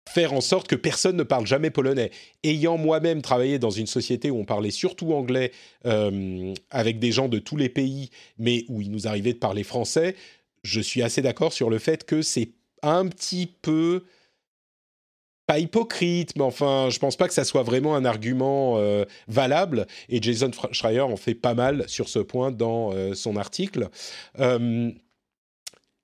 [0.08, 2.12] faire en sorte que personne ne parle jamais polonais.
[2.44, 5.52] Ayant moi-même travaillé dans une société où on parlait surtout anglais,
[5.86, 9.64] euh, avec des gens de tous les pays, mais où il nous arrivait de parler
[9.64, 10.16] français,
[10.64, 14.04] je suis assez d'accord sur le fait que c'est un petit peu
[15.48, 19.88] pas hypocrite, mais enfin, je pense pas que ça soit vraiment un argument euh, valable.
[20.10, 23.90] Et Jason Schreier en fait pas mal sur ce point dans euh, son article.
[24.40, 24.92] Euh,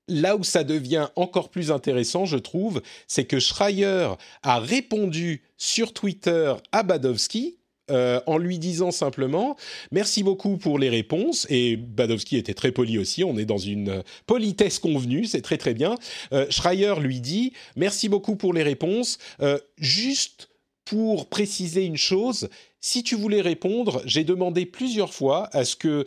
[0.08, 5.94] là où ça devient encore plus intéressant, je trouve, c'est que Schreier a répondu sur
[5.94, 7.58] Twitter à Badowski,
[7.94, 9.56] euh, en lui disant simplement
[9.92, 11.46] merci beaucoup pour les réponses.
[11.50, 13.24] Et Badowski était très poli aussi.
[13.24, 15.26] On est dans une politesse convenue.
[15.26, 15.96] C'est très très bien.
[16.34, 19.20] Euh, Schreier lui dit merci beaucoup pour les réponses.
[19.42, 20.50] Euh, juste
[20.86, 22.50] pour préciser une chose
[22.82, 26.04] si tu voulais répondre, j'ai demandé plusieurs fois à ce que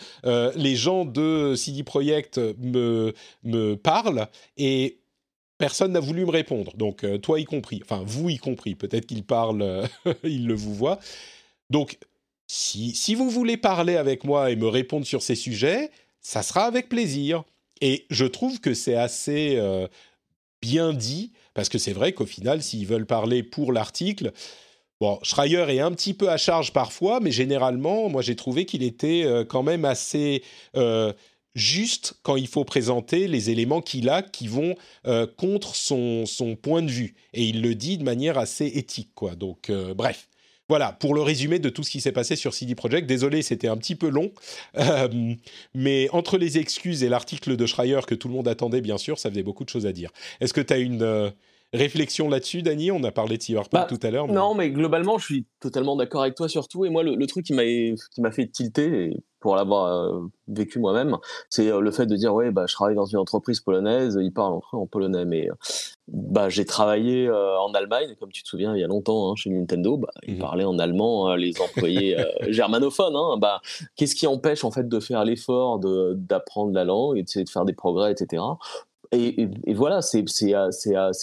[0.55, 3.15] les gens de CD Projekt me,
[3.77, 4.99] parlent et
[5.57, 6.77] personne n'a voulu me répondre.
[6.77, 9.89] Donc, toi y compris, enfin, vous y compris, peut-être qu'il parle,
[10.23, 11.01] il le vous voit.
[11.71, 11.99] Donc,
[12.47, 16.65] si, si vous voulez parler avec moi et me répondre sur ces sujets, ça sera
[16.65, 17.45] avec plaisir.
[17.81, 19.87] Et je trouve que c'est assez euh,
[20.63, 24.33] bien dit, parce que c'est vrai qu'au final, s'ils veulent parler pour l'article,
[25.01, 28.83] bon, Schreier est un petit peu à charge parfois, mais généralement, moi j'ai trouvé qu'il
[28.83, 30.43] était euh, quand même assez
[30.77, 31.13] euh,
[31.55, 34.75] juste quand il faut présenter les éléments qu'il a qui vont
[35.39, 37.15] contre son, son, point de vue.
[37.33, 39.35] Et il le dit de manière assez éthique, quoi.
[39.37, 40.29] Donc, bref.
[40.69, 43.07] Voilà, pour le résumé de tout ce qui s'est passé sur CD Projekt.
[43.07, 44.33] Désolé, c'était un petit peu long,
[44.79, 45.35] euh,
[45.75, 49.19] mais entre les excuses et l'article de Schreier que tout le monde attendait, bien sûr,
[49.19, 50.11] ça faisait beaucoup de choses à dire.
[50.41, 51.31] Est-ce que tu as une euh,
[51.73, 54.29] réflexion là-dessus, Dani On a parlé de Cyberpunk bah, tout à l'heure.
[54.29, 56.85] Non, mais globalement, je suis totalement d'accord avec toi sur tout.
[56.85, 61.17] Et moi, le, truc qui m'a fait tilter, pour l'avoir euh, vécu moi-même,
[61.51, 64.55] c'est le fait de dire ouais, bah, je travaille dans une entreprise polonaise, ils parlent
[64.55, 65.49] entre eux en polonais, mais
[66.09, 69.35] bah, j'ai travaillé euh, en Allemagne, comme tu te souviens, il y a longtemps, hein,
[69.35, 69.97] chez Nintendo.
[69.97, 73.17] Bah, Ils mmh parlaient en allemand, hein, les employés euh, germanophones.
[73.17, 73.61] Hein, bah,
[73.97, 77.73] Qu'est-ce qui empêche en fait de faire l'effort d'apprendre la langue et de faire des
[77.73, 78.43] progrès, etc.
[79.13, 80.25] Et, et, voilà, c'est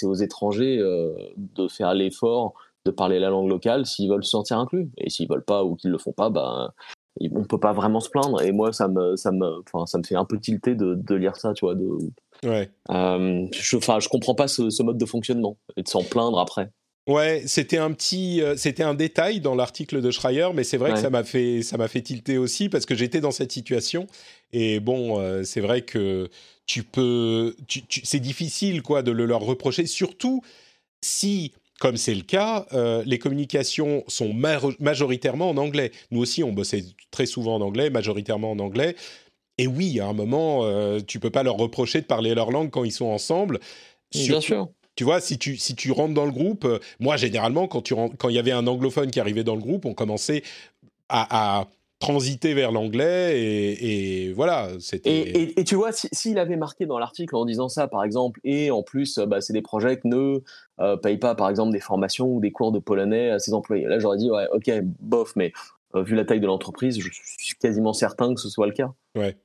[0.04, 2.54] aux étrangers euh, de faire l'effort
[2.86, 4.90] de parler la langue locale s'ils veulent se sentir inclus.
[4.98, 6.74] Et s'ils veulent pas ou qu'ils le font pas, bah,
[7.20, 8.42] on peut pas vraiment se plaindre.
[8.42, 11.16] Et moi, ça me, ça me, enfin, ça me fait un peu tilter de, de
[11.16, 11.76] lire ça, tu vois.
[11.76, 11.88] De,
[12.44, 12.70] ouais.
[12.92, 16.72] Euh, je, je comprends pas ce, ce, mode de fonctionnement et de s'en plaindre après.
[17.08, 20.92] Ouais, c'était un petit, euh, c'était un détail dans l'article de Schreier, mais c'est vrai
[20.92, 20.96] ouais.
[20.96, 24.08] que ça m'a fait, ça m'a fait tilter aussi parce que j'étais dans cette situation.
[24.54, 26.30] Et bon, euh, c'est vrai que
[26.66, 30.42] tu peux, tu, tu, c'est difficile quoi de le leur reprocher, surtout
[31.02, 35.92] si comme c'est le cas, euh, les communications sont ma majoritairement en anglais.
[36.12, 38.96] Nous aussi, on bossait très souvent en anglais, majoritairement en anglais.
[39.58, 42.70] Et oui, à un moment, euh, tu peux pas leur reprocher de parler leur langue
[42.70, 43.60] quand ils sont ensemble.
[44.14, 44.70] Surtout, Bien sûr.
[44.96, 47.98] Tu vois, si tu, si tu rentres dans le groupe, euh, moi, généralement, quand il
[48.18, 50.44] quand y avait un anglophone qui arrivait dans le groupe, on commençait
[51.10, 51.68] à, à
[52.04, 54.70] transiter vers l'anglais et, et, voilà.
[54.92, 58.04] Et, et, et, tu vois, s'il si, avait marqué dans l'article en disant ça, par
[58.04, 60.40] exemple, et en plus, bah, c'est des projets qui ne
[60.82, 63.86] euh, payent pas, par exemple, des formations ou des cours de polonais à ses employés.
[63.86, 65.54] Là, j'aurais dit, ouais, ok, bof, mais
[65.96, 68.92] euh, vu la taille de l'entreprise, je suis quasiment certain que ce soit le cas.
[69.16, 69.38] Ouais.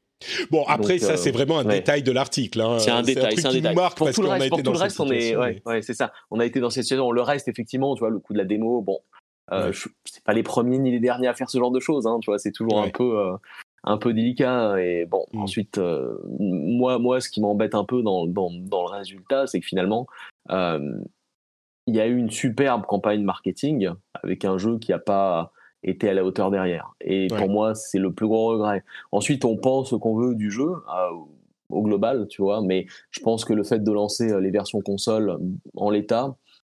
[0.51, 1.79] Bon, après, Donc, ça, euh, c'est vraiment un ouais.
[1.79, 2.61] détail de l'article.
[2.61, 2.81] Hein.
[2.81, 3.75] C'est un détail, c'est un, détail.
[3.77, 6.13] Marque pour tout le reste, pour tout le reste on est, ouais, ouais c'est ça.
[6.33, 7.13] On a été dans cette situation.
[7.13, 8.99] Le reste, effectivement, tu vois, le coup de la démo, bon,
[9.53, 9.77] euh, ouais.
[10.05, 12.31] c'est pas les premiers ni les derniers à faire ce genre de choses, hein, tu
[12.31, 12.89] vois, c'est toujours ouais.
[12.89, 13.37] un peu euh,
[13.85, 15.41] un peu délicat et bon mmh.
[15.41, 19.61] ensuite euh, moi moi ce qui m'embête un peu dans, dans, dans le résultat c'est
[19.61, 20.07] que finalement
[20.51, 25.53] il y a eu une superbe campagne marketing avec un jeu qui a pas
[25.85, 27.39] été à la hauteur derrière et ouais.
[27.39, 30.71] pour moi c'est le plus gros regret ensuite on pense ce qu'on veut du jeu
[31.71, 35.39] au global tu vois mais je pense que le fait de lancer les versions console
[35.77, 36.37] en l'état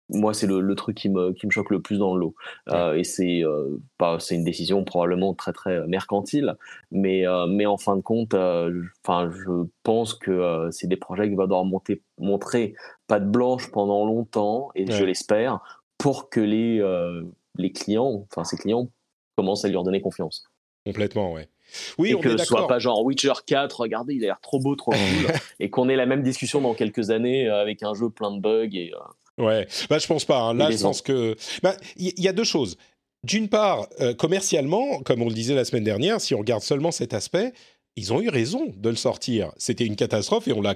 [0.09, 2.35] moi, c'est le, le, truc qui me, qui me choque le plus dans le lot.
[2.69, 3.77] Euh, et c'est euh,
[4.19, 6.55] c'est une décision probablement très très mercantile,
[6.91, 10.97] mais euh, mais en fin de compte, euh, enfin, je pense que euh, c'est des
[10.97, 12.73] projets qui vont devoir monter, montrer
[13.07, 14.91] pas de blanche pendant longtemps, et ouais.
[14.91, 15.59] je l'espère,
[15.97, 16.81] pour que les
[17.57, 18.89] les clients, enfin ces clients,
[19.35, 20.49] commencent à lui redonner confiance.
[20.85, 21.49] Complètement, ouais.
[21.99, 24.59] Oui, et on que ce soit pas genre Witcher 4, regardez, il a l'air trop
[24.59, 24.99] beau, trop cool,
[25.59, 28.69] et qu'on ait la même discussion dans quelques années avec un jeu plein de bugs
[28.73, 28.91] et
[29.39, 30.39] Ouais, bah, je pense pas.
[30.39, 30.53] Hein.
[30.53, 31.35] Là, je pense que.
[31.57, 32.77] Il bah, y, y, a deux choses.
[33.23, 36.91] D'une part, euh, commercialement, comme on le disait la semaine dernière, si on regarde seulement
[36.91, 37.53] cet aspect,
[37.95, 39.51] ils ont eu raison de le sortir.
[39.57, 40.75] C'était une catastrophe et on l'a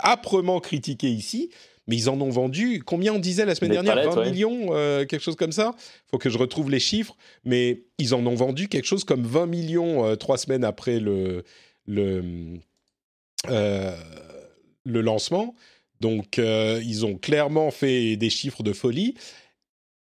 [0.00, 1.50] âprement critiqué ici.
[1.88, 3.94] Mais ils en ont vendu, combien on disait la semaine Des dernière?
[3.94, 4.30] palettes, 20 ouais.
[4.30, 5.72] millions, euh, quelque chose comme ça?
[6.10, 7.16] Faut que je retrouve les chiffres.
[7.44, 11.44] Mais ils en ont vendu quelque chose comme 20 millions euh, trois semaines après le,
[11.86, 12.58] le,
[13.48, 13.96] euh,
[14.84, 15.54] le lancement.
[16.00, 19.14] Donc, euh, ils ont clairement fait des chiffres de folie.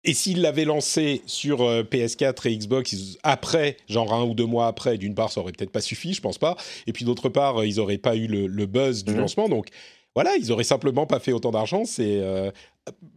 [0.04, 4.46] Et s'ils l'avaient lancé sur euh, PS4 et Xbox ils, après, genre un ou deux
[4.46, 6.56] mois après, d'une part, ça aurait peut-être pas suffi, je pense pas.
[6.86, 9.18] Et puis d'autre part, ils auraient pas eu le, le buzz du mmh.
[9.18, 9.48] lancement.
[9.48, 9.68] Donc,
[10.14, 11.84] voilà, ils auraient simplement pas fait autant d'argent.
[11.84, 12.50] C'est euh,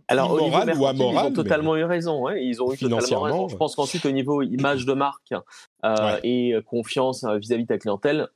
[0.08, 1.26] alors immoral ou amoral.
[1.26, 2.22] Ils ont totalement eu raison.
[2.24, 2.44] Ouais.
[2.44, 3.48] Ils ont eu totalement raison.
[3.48, 5.34] Je pense qu'ensuite, au niveau image de marque
[5.86, 6.20] euh, ouais.
[6.24, 8.28] et confiance vis-à-vis -vis de ta clientèle,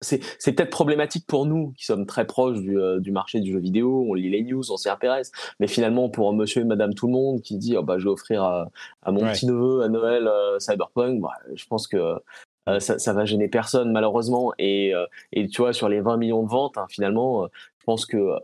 [0.00, 3.58] c'est peut-être problématique pour nous qui sommes très proches du, euh, du, marché du jeu
[3.58, 7.06] vidéo, on lit les news, on s'y intéresse, mais finalement pour monsieur et madame tout
[7.06, 8.68] le monde qui dit oh, bah, je vais offrir à,
[9.02, 9.32] à mon ouais.
[9.32, 12.20] petit neveu à Noël euh, Cyberpunk, bah, je pense que
[12.68, 16.16] euh, ça, ça va gêner personne malheureusement et, euh, et tu vois sur les 20
[16.16, 17.46] millions de ventes hein, finalement euh,
[17.78, 18.40] je pense que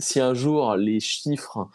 [0.00, 1.68] si un jour les chiffres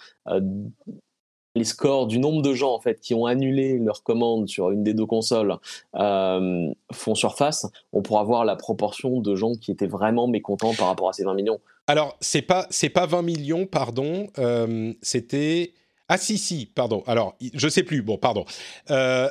[1.60, 4.84] les scores du nombre de gens en fait qui ont annulé leur commande sur une
[4.84, 5.58] des deux consoles
[5.96, 10.88] euh, font surface, on pourra voir la proportion de gens qui étaient vraiment mécontents par
[10.88, 11.60] rapport à ces 20 millions.
[11.88, 15.74] Alors c'est pas c'est pas 20 millions, pardon, euh, c'était
[16.08, 17.04] ah si si, pardon.
[17.06, 18.02] Alors je sais plus.
[18.02, 18.46] Bon, pardon.
[18.90, 19.30] Euh,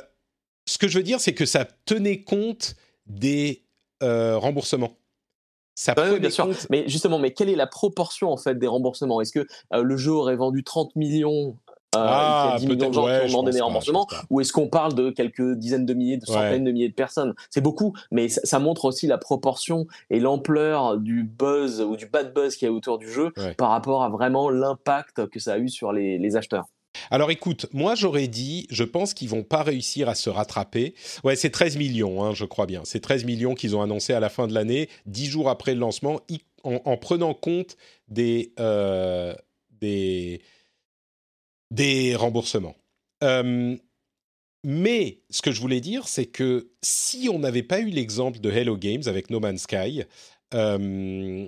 [0.65, 2.75] ce que je veux dire, c'est que ça tenait compte
[3.07, 3.63] des
[4.01, 4.93] remboursements.
[5.79, 6.49] Ça oui, bien sûr.
[6.69, 9.21] Mais justement, mais quelle est la proportion en fait des remboursements?
[9.21, 11.55] Est-ce que euh, le jeu aurait vendu 30 millions
[11.95, 14.07] euh, ah, il y a 10 millions de gens ouais, qui ont demandé des remboursements,
[14.29, 16.59] ou est-ce qu'on parle de quelques dizaines de milliers, de centaines ouais.
[16.59, 17.33] de milliers de personnes?
[17.49, 22.05] C'est beaucoup, mais ça, ça, montre aussi la proportion et l'ampleur du buzz ou du
[22.05, 23.55] bad buzz qu'il y a autour du jeu ouais.
[23.55, 26.65] par rapport à vraiment l'impact que ça a eu sur les, les acheteurs.
[27.11, 30.93] Alors écoute, moi j'aurais dit, je pense qu'ils vont pas réussir à se rattraper.
[31.23, 32.81] Ouais, c'est 13 millions, hein, je crois bien.
[32.83, 35.79] C'est 13 millions qu'ils ont annoncé à la fin de l'année, 10 jours après le
[35.79, 36.21] lancement,
[36.63, 37.77] en, en prenant compte
[38.07, 39.33] des, euh,
[39.81, 40.41] des,
[41.71, 42.75] des remboursements.
[43.23, 43.77] Euh,
[44.63, 48.51] mais ce que je voulais dire, c'est que si on n'avait pas eu l'exemple de
[48.51, 50.03] Hello Games avec No Man's Sky,
[50.53, 51.47] euh,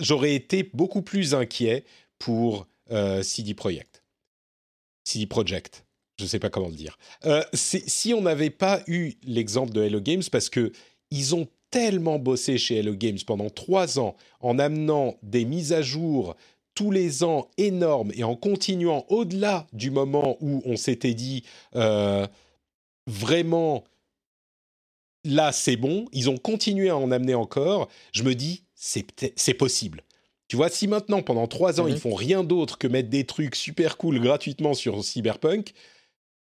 [0.00, 1.84] j'aurais été beaucoup plus inquiet
[2.18, 4.02] pour euh, CD Projekt.
[5.04, 5.84] CD Projekt,
[6.18, 6.98] je ne sais pas comment le dire.
[7.52, 10.72] Si on n'avait pas eu l'exemple de Hello Games, parce que
[11.12, 15.82] ils ont tellement bossé chez Hello Games pendant trois ans en amenant des mises à
[15.82, 16.34] jour
[16.76, 21.42] tous les ans énorme et en continuant au-delà du moment où on s'était dit
[21.74, 22.26] euh,
[23.08, 23.82] vraiment
[25.24, 26.06] là, c'est bon.
[26.12, 27.88] Ils ont continué à en amener encore.
[28.12, 30.02] Je me dis, c'est possible.
[30.48, 32.00] Tu vois, si maintenant, pendant trois ans, ils mhm.
[32.00, 35.72] font rien d'autre que mettre des trucs super cool gratuitement sur Cyberpunk,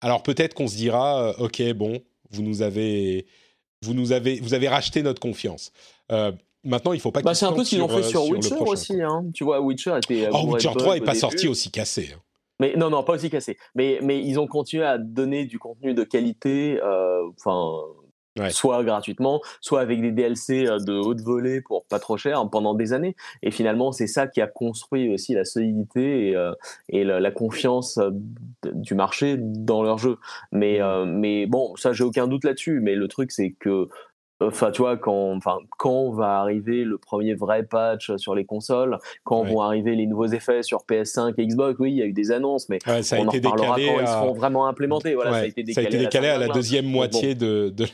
[0.01, 2.01] alors peut-être qu'on se dira, euh, ok, bon,
[2.31, 3.27] vous nous avez,
[3.83, 5.73] vous nous avez, vous avez racheté notre confiance.
[6.13, 6.31] Euh,
[6.69, 7.23] maintenant, il faut pas.
[7.23, 9.03] Bah, c'est un peu ce qu'ils ont fait sur, Witcher aussi.
[9.03, 9.25] Hein.
[9.35, 10.29] Tu vois, Witcher était.
[10.33, 12.11] Oh, Witcher 3 est pas sorti aussi cassé.
[12.15, 12.21] Hein.
[12.61, 13.57] Mais non, non, pas aussi cassé.
[13.75, 16.81] Mais, mais ils ont continué à donner du contenu de qualité.
[16.83, 17.23] Euh,
[18.51, 22.75] soit gratuitement, soit avec des DLC euh, de haute volée pour pas trop cher pendant
[22.75, 23.17] des années.
[23.43, 26.53] Et finalement, c'est ça qui a construit aussi la solidité et, euh,
[26.89, 28.11] et la, confiance euh,
[28.73, 30.19] du marché dans leur jeu.
[30.53, 31.05] Mais, mmh.
[31.05, 32.81] mais bon, ça, j'ai aucun doute là-dessus.
[32.81, 33.89] Mais le truc, c'est que
[34.41, 38.99] Enfin, tu vois, quand, enfin, quand va arriver le premier vrai patch sur les consoles,
[39.25, 42.13] quand vont arriver les nouveaux effets sur PS5 et Xbox, oui, il y a eu
[42.13, 45.15] des annonces, mais ça a on été en reparlera quand ils seront vraiment implémentés.
[45.15, 47.87] Voilà, ça a été décalé, à, la deuxième moitié de, de,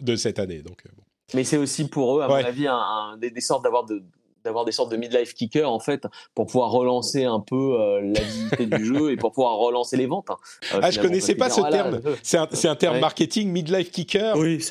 [0.00, 0.62] de cette année.
[0.62, 0.90] Donc, euh,
[1.34, 4.02] Mais c'est aussi pour eux, à mon avis, un, des, des, sortes d'avoir de,
[4.44, 8.20] d'avoir des sortes de midlife kickers en fait pour pouvoir relancer un peu euh, la
[8.20, 10.30] visibilité du jeu et pour pouvoir relancer les ventes.
[10.30, 10.36] Hein.
[10.74, 12.00] Euh, ah, je connaissais pas ce terme.
[12.22, 14.36] C'est un, un, terme marketing midlife kicker.
[14.36, 14.64] Oui,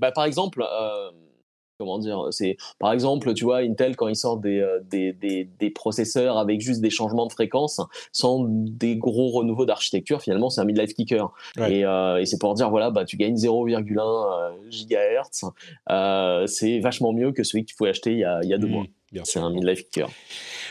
[0.00, 0.62] bah, par exemple.
[0.62, 1.10] Euh,
[1.80, 5.48] comment dire c'est par exemple tu vois Intel quand ils sortent des, euh, des, des,
[5.58, 7.80] des, processeurs avec juste des changements de fréquence
[8.12, 12.52] sans des gros renouveaux d'architecture finalement c'est un midlife kicker et, euh, et c'est pour
[12.52, 15.46] dire voilà bah tu gagnes 0,1 euh, gigahertz
[15.90, 18.54] euh, c'est vachement mieux que celui que tu pouvais acheter il y a, il y
[18.54, 18.72] a deux mmh.
[18.72, 18.84] mois
[19.24, 20.08] c'est un midlife kicker.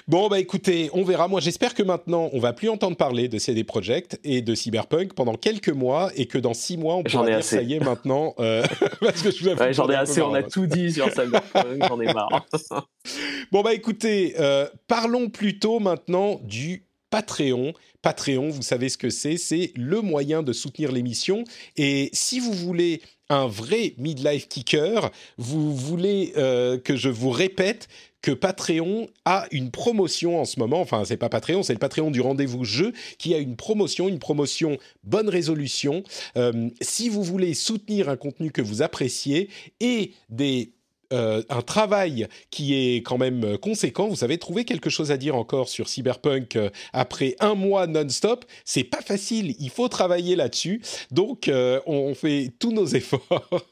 [0.09, 1.27] Bon, bah écoutez, on verra.
[1.27, 5.13] Moi, j'espère que maintenant, on va plus entendre parler de CD Projekt et de Cyberpunk
[5.13, 7.57] pendant quelques mois et que dans six mois, on pourra dire assez.
[7.57, 8.33] ça y est maintenant.
[8.39, 8.63] Euh,
[9.01, 10.23] parce que je j'en ai assez.
[10.23, 11.85] On a tout dit sur Cyberpunk.
[11.87, 12.47] j'en ai marre.
[13.51, 17.73] bon, bah écoutez, euh, parlons plutôt maintenant du Patreon.
[18.01, 21.43] Patreon, vous savez ce que c'est, c'est le moyen de soutenir l'émission.
[21.77, 27.87] Et si vous voulez un vrai midlife kicker, vous voulez euh, que je vous répète
[28.21, 30.81] que Patreon a une promotion en ce moment.
[30.81, 34.19] Enfin, c'est pas Patreon, c'est le Patreon du rendez-vous jeu qui a une promotion, une
[34.19, 36.03] promotion bonne résolution.
[36.37, 39.49] Euh, si vous voulez soutenir un contenu que vous appréciez
[39.79, 40.71] et des
[41.11, 44.07] euh, un travail qui est quand même conséquent.
[44.07, 48.45] Vous savez, trouver quelque chose à dire encore sur Cyberpunk euh, après un mois non-stop,
[48.63, 49.55] c'est pas facile.
[49.57, 50.83] Il faut travailler là-dessus.
[51.09, 51.49] Donc,
[51.87, 53.65] on fait tous nos efforts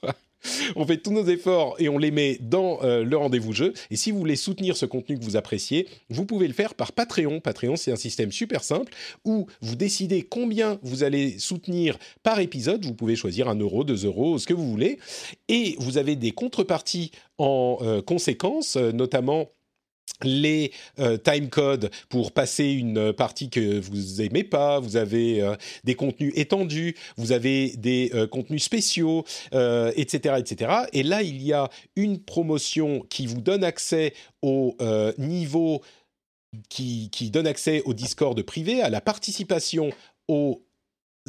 [0.75, 3.73] on fait tous nos efforts et on les met dans euh, le rendez-vous jeu.
[3.91, 6.91] Et si vous voulez soutenir ce contenu que vous appréciez, vous pouvez le faire par
[6.91, 7.39] Patreon.
[7.39, 8.93] Patreon, c'est un système super simple
[9.25, 12.85] où vous décidez combien vous allez soutenir par épisode.
[12.85, 14.99] Vous pouvez choisir un euro, deux euros, ce que vous voulez.
[15.47, 19.49] Et vous avez des contreparties en euh, conséquence, euh, notamment
[20.24, 25.95] les euh, timecodes pour passer une partie que vous aimez pas, vous avez euh, des
[25.95, 30.72] contenus étendus, vous avez des euh, contenus spéciaux, etc., etc.
[30.93, 34.76] Et là, il y a une promotion qui vous donne accès au
[35.18, 35.82] niveau,
[36.70, 39.91] qui, donne accès au Discord privé, à la participation
[40.28, 40.63] aux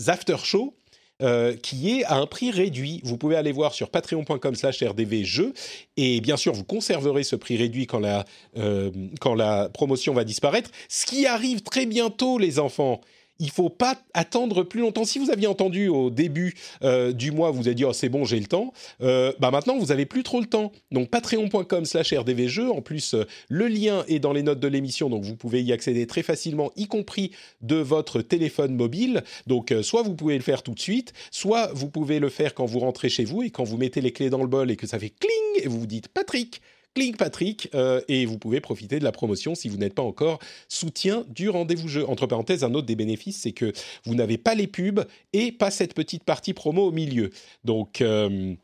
[0.07, 0.78] after shows
[1.21, 3.01] euh, qui est à un prix réduit.
[3.03, 5.53] Vous pouvez aller voir sur patreon.com slash rdvjeux
[5.97, 8.25] et bien sûr vous conserverez ce prix réduit quand la,
[8.57, 8.91] euh,
[9.21, 10.71] quand la promotion va disparaître.
[10.89, 13.01] Ce qui arrive très bientôt les enfants
[13.39, 15.05] il faut pas attendre plus longtemps.
[15.05, 18.25] Si vous aviez entendu au début euh, du mois, vous avez dit oh, c'est bon,
[18.25, 18.73] j'ai le temps.
[19.01, 20.73] Euh, bah maintenant, vous avez plus trop le temps.
[20.91, 22.71] Donc patreon.com/slash rdvjeux.
[22.71, 25.73] En plus, euh, le lien est dans les notes de l'émission, donc vous pouvez y
[25.73, 27.33] accéder très facilement, y compris
[27.63, 29.23] de votre téléphone mobile.
[29.47, 32.67] Donc soit vous pouvez le faire tout de suite, soit vous pouvez le faire quand
[32.67, 34.87] vous rentrez chez vous et quand vous mettez les clés dans le bol et que
[34.87, 36.61] ça fait cling et vous vous dites Patrick
[36.95, 40.39] Click Patrick euh, et vous pouvez profiter de la promotion si vous n'êtes pas encore
[40.69, 42.09] soutien du rendez-vous jeu.
[42.09, 43.73] Entre parenthèses, un autre des bénéfices, c'est que
[44.05, 47.31] vous n'avez pas les pubs et pas cette petite partie promo au milieu.
[47.65, 48.55] Donc euh,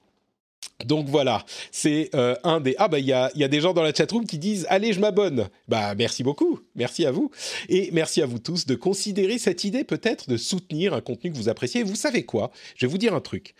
[0.84, 2.74] donc voilà, c'est euh, un des...
[2.78, 4.92] Ah bah il y a, y a, des gens dans la chatroom qui disent⁇ Allez,
[4.92, 7.30] je m'abonne!⁇ Bah merci beaucoup, merci à vous.
[7.68, 11.36] Et merci à vous tous de considérer cette idée peut-être de soutenir un contenu que
[11.36, 11.82] vous appréciez.
[11.82, 12.50] vous savez quoi?
[12.76, 13.54] Je vais vous dire un truc.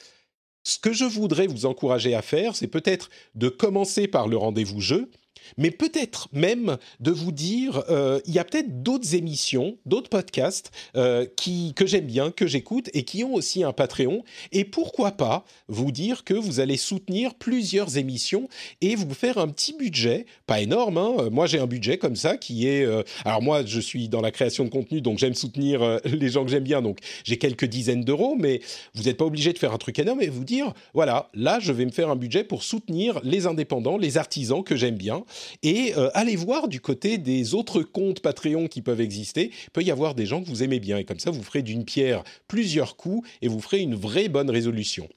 [0.65, 4.81] Ce que je voudrais vous encourager à faire, c'est peut-être de commencer par le rendez-vous
[4.81, 5.11] jeu
[5.57, 10.71] mais peut-être même de vous dire, euh, il y a peut-être d'autres émissions, d'autres podcasts
[10.97, 14.25] euh, qui, que j'aime bien, que j'écoute et qui ont aussi un Patreon.
[14.53, 18.49] Et pourquoi pas vous dire que vous allez soutenir plusieurs émissions
[18.81, 20.99] et vous faire un petit budget, pas énorme.
[20.99, 21.29] Hein.
[21.31, 22.85] moi, j'ai un budget comme ça qui est.
[22.85, 26.45] Euh, alors moi, je suis dans la création de contenu, donc j'aime soutenir les gens
[26.45, 26.83] que j'aime bien.
[26.83, 28.61] Donc j'ai quelques dizaines d'euros, mais
[28.95, 31.73] vous n'êtes pas obligé de faire un truc énorme et vous dire, voilà, là, je
[31.73, 35.25] vais me faire un budget pour soutenir les indépendants, les artisans que j'aime bien
[35.63, 39.51] et euh, allez voir du côté des autres comptes Patreon qui peuvent exister.
[39.67, 40.99] Il peut y avoir des gens que vous aimez bien.
[40.99, 44.51] Et comme ça, vous ferez d'une pierre plusieurs coups et vous ferez une vraie bonne
[44.51, 45.09] résolution.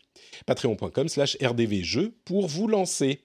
[0.45, 3.21] patreon.com slash rdvjeux pour vous lancer.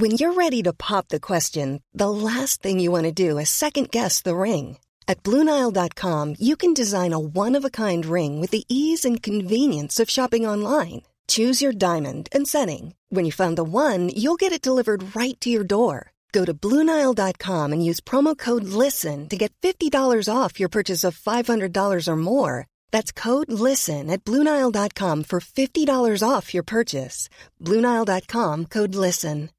[0.00, 3.48] When you're ready to pop the question, the last thing you want to do is
[3.48, 4.78] second guess the ring.
[5.08, 10.46] At Bluenile.com, you can design a one-of-a-kind ring with the ease and convenience of shopping
[10.46, 11.02] online.
[11.28, 12.94] Choose your diamond and setting.
[13.10, 16.12] When you find the one, you'll get it delivered right to your door.
[16.32, 19.90] Go to Bluenile.com and use promo code LISTEN to get $50
[20.34, 22.66] off your purchase of $500 or more.
[22.90, 27.28] That's code LISTEN at Bluenile.com for $50 off your purchase.
[27.62, 29.50] Bluenile.com code LISTEN.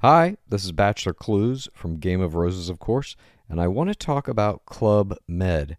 [0.00, 3.16] Hi, this is Bachelor Clues from Game of Roses, of course,
[3.48, 5.78] and I want to talk about Club Med.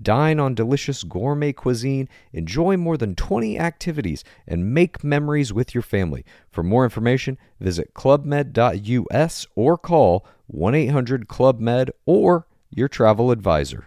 [0.00, 5.82] Dine on delicious gourmet cuisine, enjoy more than 20 activities, and make memories with your
[5.82, 6.24] family.
[6.50, 13.86] For more information, visit clubmed.us or call 1 800 Club Med or your travel advisor.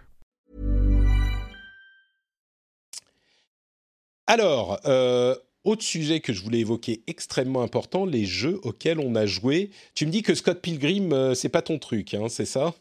[4.26, 5.34] Alors, euh,
[5.64, 9.70] autre sujet que je voulais évoquer extrêmement important, les jeux auxquels on a joué.
[9.94, 12.74] Tu me dis que Scott Pilgrim, euh, c'est pas ton truc, hein, c'est ça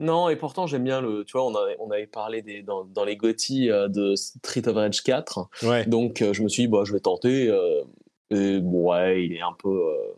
[0.00, 1.24] Non, et pourtant j'aime bien le.
[1.24, 4.66] Tu vois, on avait, on avait parlé des, dans, dans les GOTY euh, de Street
[4.68, 5.48] of Rage 4.
[5.62, 5.86] Ouais.
[5.86, 7.48] Donc euh, je me suis dit, bah, je vais tenter.
[7.48, 7.82] euh,
[8.30, 9.68] et bon, ouais, il est un peu.
[9.70, 10.12] euh,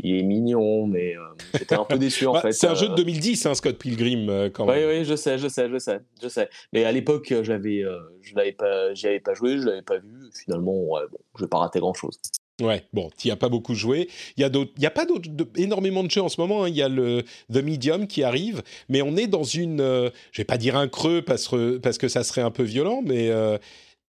[0.00, 1.14] il est mignon, mais
[1.54, 2.52] j'étais un peu déçu en Bah, fait.
[2.52, 4.88] c'est un jeu de euh, 2010, hein, Scott Pilgrim, quand Oui, même.
[5.00, 6.48] oui, je sais, je sais, je sais, je sais.
[6.72, 7.82] Mais à l'époque, j'avais,
[8.22, 10.08] je l'avais pas, j'y avais pas joué, je l'avais pas vu.
[10.44, 12.20] Finalement, ouais, bon, je vais pas rater grand chose.
[12.60, 14.08] Ouais, bon, tu as pas beaucoup joué.
[14.36, 16.64] Il y a d'autres, il y a pas d'autres, énormément de jeux en ce moment.
[16.64, 16.68] hein.
[16.68, 20.40] Il y a le The Medium qui arrive, mais on est dans une, euh, je
[20.40, 23.28] vais pas dire un creux parce que parce que ça serait un peu violent, mais
[23.30, 23.58] euh,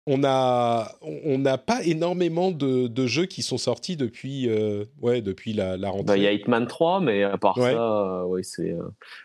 [0.10, 5.22] on a on n'a pas énormément de, de jeux qui sont sortis depuis euh, ouais
[5.22, 6.06] depuis la, la rentrée.
[6.06, 7.74] Bah, il y a Hitman 3, mais à part Ouais.
[7.74, 8.74] ça, euh, ouais, c'est.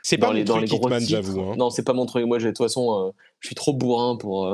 [0.03, 1.43] c'est pas les, mon truc Hitman, j'avoue.
[1.43, 1.55] hein.
[1.57, 2.27] Non, c'est pas mon truc.
[2.27, 4.53] Moi, de toute façon, je suis trop bourrin pour.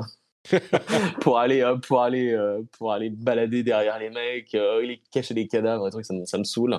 [1.21, 5.35] pour aller euh, pour aller euh, pour aller balader derrière les mecs euh, les cacher
[5.35, 6.79] les cadavres et trucs ça me, ça me saoule.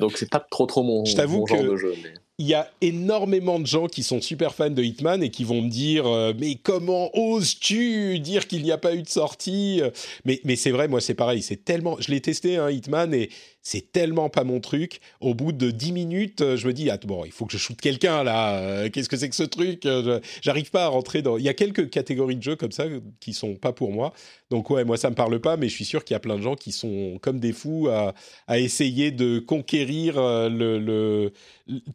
[0.00, 2.14] Donc c'est pas trop trop mon, Je t'avoue mon genre que- de jeu mais...
[2.38, 5.62] il y a énormément de gens qui sont super fans de Hitman et qui vont
[5.62, 9.82] me dire euh, mais comment oses-tu dire qu'il n'y a pas eu de sortie?
[10.24, 13.30] Mais mais c'est vrai moi c'est pareil c'est tellement je l'ai testé hein, Hitman et
[13.64, 15.00] c'est tellement pas mon truc.
[15.20, 17.58] Au bout de 10 minutes euh, je me dis ah, bon il faut que je
[17.58, 18.58] shoote quelqu'un là.
[18.58, 19.86] Euh, qu'est-ce que c'est que ce truc?
[19.86, 22.84] Euh, j'arrive pas à rentrer dans il y a quelques catégories de jeux comme ça
[23.20, 24.12] qui sont pas pour moi.
[24.50, 26.36] Donc ouais moi ça me parle pas mais je suis sûr qu'il y a plein
[26.36, 28.14] de gens qui sont comme des fous à,
[28.58, 30.14] essayer de conquérir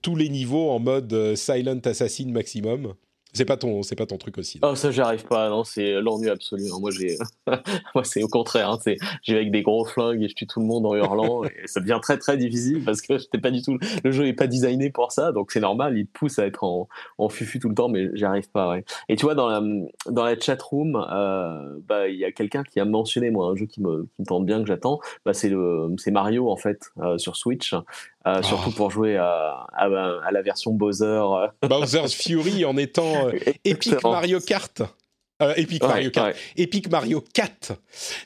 [0.02, 2.96] tous les niveaux en mode silent assassin maximum.
[3.32, 4.60] C'est pas ton, c'est pas ton truc aussi.
[4.64, 6.78] oh ça j'y arrive pas non c'est l'ennui absolu hein.
[6.80, 7.16] moi j'ai
[7.96, 8.80] moi c'est au contraire hein.
[8.82, 11.44] c'est j'y vais avec des gros flingues et je tue tout le monde en hurlant
[11.46, 14.34] et ça devient très très difficile parce que j'étais pas du tout le jeu est
[14.34, 16.88] pas designé pour ça donc c'est normal il te pousse à être en,
[17.20, 18.84] en fufu tout le temps mais j'y arrive pas ouais.
[19.10, 19.62] et tu vois dans la
[20.08, 23.56] dans la chat room euh, bah il y a quelqu'un qui a mentionné moi un
[23.56, 26.58] jeu qui me qui me tente bien que j'attends bah c'est le c'est Mario en
[26.58, 27.76] fait euh, sur Switch
[28.28, 28.78] euh, surtout Ah.
[28.78, 29.86] pour jouer à, à,
[30.26, 31.22] à la version Bowser
[31.68, 33.32] Bowser's Fury en étant euh,
[33.66, 34.04] Epic.
[34.04, 34.82] Mario Kart.
[35.42, 36.28] Euh, Epic Ouais, Mario Kart.
[36.28, 36.36] ouais.
[36.58, 37.72] Epic Mario 4,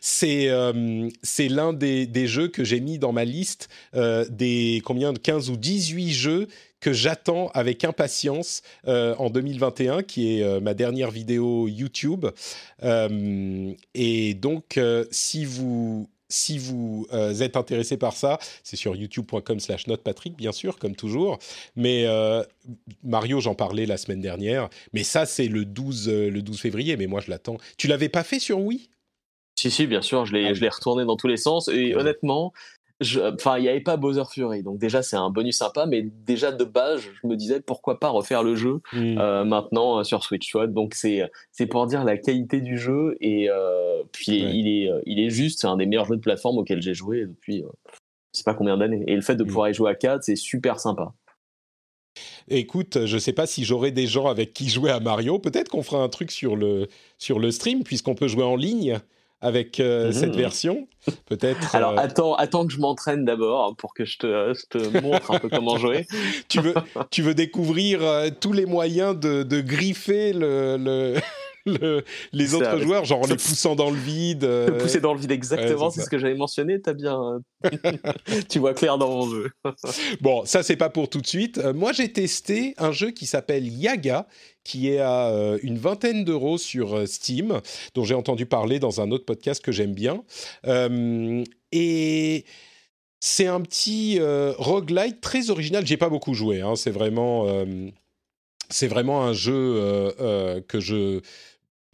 [0.01, 4.81] c'est euh, c'est l'un des, des jeux que j'ai mis dans ma liste euh, des
[4.83, 6.47] combien de 15 ou 18 jeux
[6.79, 12.25] que j'attends avec impatience euh, en 2021, qui est euh, ma dernière vidéo YouTube.
[12.83, 14.79] Euh, et donc,
[15.11, 20.51] si vous si vous euh, êtes intéressé par ça, c'est sur youtube.com slash notepatrick, bien
[20.51, 21.37] sûr, comme toujours.
[21.75, 22.43] Mais euh,
[23.03, 24.69] Mario, j'en parlais la semaine dernière.
[24.93, 26.97] Mais ça, c'est le 12, euh, le 12 février.
[26.97, 27.57] Mais moi, je l'attends.
[27.77, 28.89] Tu l'avais pas fait sur Wii?
[29.55, 31.67] Si, si, bien sûr, je l'ai, Ah retourné dans tous les sens.
[31.67, 32.01] Et Ouais.
[32.01, 32.51] honnêtement,
[33.33, 34.63] enfin, il n'y avait pas Bowser Fury.
[34.63, 35.85] Donc, déjà, c'est un bonus sympa.
[35.85, 40.03] Mais déjà, de base, je me disais pourquoi pas refaire le jeu euh, maintenant euh,
[40.03, 40.51] sur Switch.
[40.53, 43.15] Vois Donc, c'est, c'est pour dire la qualité du jeu.
[43.21, 44.51] Et euh, puis, Ouais.
[44.55, 47.21] il, est, il est juste, c'est un des meilleurs jeux de plateforme auxquels j'ai joué
[47.25, 47.63] depuis
[48.33, 49.03] je sais pas combien d'années.
[49.05, 49.47] Et le fait de Mm.
[49.47, 51.13] pouvoir y jouer à 4, c'est super sympa.
[52.47, 55.39] Écoute, je sais pas si j'aurai des gens avec qui jouer à Mario.
[55.39, 56.87] Peut-être qu'on fera un truc sur le,
[57.17, 58.99] sur le stream, puisqu'on peut jouer en ligne
[59.43, 60.13] avec euh, Mhm.
[60.13, 60.87] cette version.
[61.25, 61.75] Peut-être.
[61.75, 65.01] Alors, euh, attends, attends que je m'entraîne d'abord hein, pour que je te, je te
[65.01, 66.07] montre un peu comment jouer.
[66.47, 66.73] tu, veux,
[67.11, 71.15] tu veux découvrir euh, tous les moyens de, de griffer le, le,
[72.33, 74.43] les autres joueurs, genre en les poussant dans le vide.
[74.45, 74.71] Euh...
[74.79, 76.81] Pousser dans le vide, exactement, c'est ce que j'avais mentionné.
[76.81, 77.41] T'as bien,
[78.49, 79.51] tu vois clair dans mon jeu.
[80.21, 81.57] bon, ça c'est pas pour tout de suite.
[81.57, 84.27] Euh, moi, j'ai testé un jeu qui s'appelle Yaga,
[84.63, 87.59] qui est à euh, une vingtaine d'euros sur euh, Steam,
[87.95, 90.23] dont j'ai entendu parler dans un autre podcast que j'aime bien.
[91.71, 92.45] et
[93.19, 94.19] c'est un petit
[94.57, 95.87] roguelite très original.
[95.87, 96.59] J'ai pas beaucoup joué.
[96.59, 96.75] Hein.
[96.75, 97.47] C'est vraiment
[98.73, 101.21] c'est vraiment un jeu euh, euh, que je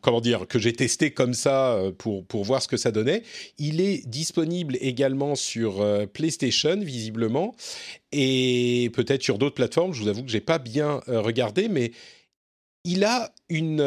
[0.02, 3.22] comment dire, que j'ai testé comme ça euh, pour, pour voir ce que ça donnait.
[3.58, 7.54] Il est disponible également sur PlayStation, visiblement,
[8.14, 9.94] et peut-être sur d'autres plateformes.
[9.94, 11.92] Je vous avoue que j'ai pas bien regardé, mais
[12.84, 13.82] il a une,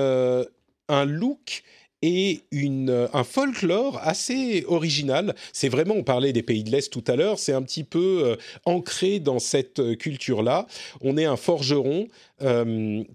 [0.89, 1.63] un look
[2.03, 5.35] et euh, un folklore assez original.
[5.53, 8.23] C'est vraiment, on parlait des pays de l'Est tout à l'heure, c'est un petit peu
[8.25, 10.67] euh, ancré dans cette euh, culture-là.
[11.01, 12.09] On est un forgeron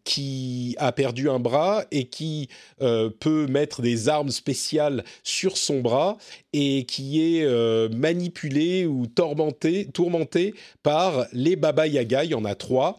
[0.06, 2.48] qui a perdu un bras et qui
[2.80, 6.18] peut mettre des armes spéciales sur son bras
[6.54, 7.46] et qui est
[7.94, 12.24] manipulé ou tourmenté, tourmenté par les Baba Yaga.
[12.24, 12.98] Il y en a trois.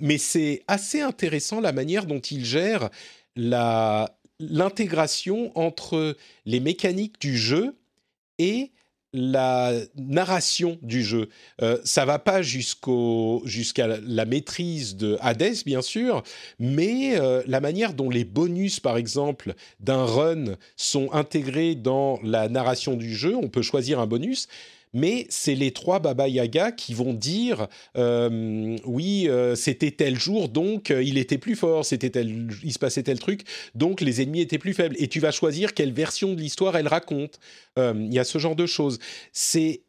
[0.00, 2.90] mais c'est assez intéressant la manière dont il gère
[3.36, 4.12] la
[4.50, 7.76] l'intégration entre les mécaniques du jeu
[8.38, 8.72] et
[9.12, 11.28] la narration du jeu.
[11.60, 16.22] Euh, ça va pas jusqu'à la maîtrise de Hades bien sûr,
[16.58, 22.48] mais euh, la manière dont les bonus par exemple d'un run sont intégrés dans la
[22.48, 24.48] narration du jeu, on peut choisir un bonus
[24.92, 30.48] mais c'est les trois Baba Yaga qui vont dire euh, oui, euh, c'était tel jour,
[30.48, 33.42] donc euh, il était plus fort, c'était tel, il se passait tel truc,
[33.74, 34.96] donc les ennemis étaient plus faibles.
[34.98, 37.38] Et tu vas choisir quelle version de l'histoire elle raconte.
[37.76, 38.98] Il y a ce genre de choses.
[39.32, 39.82] C'est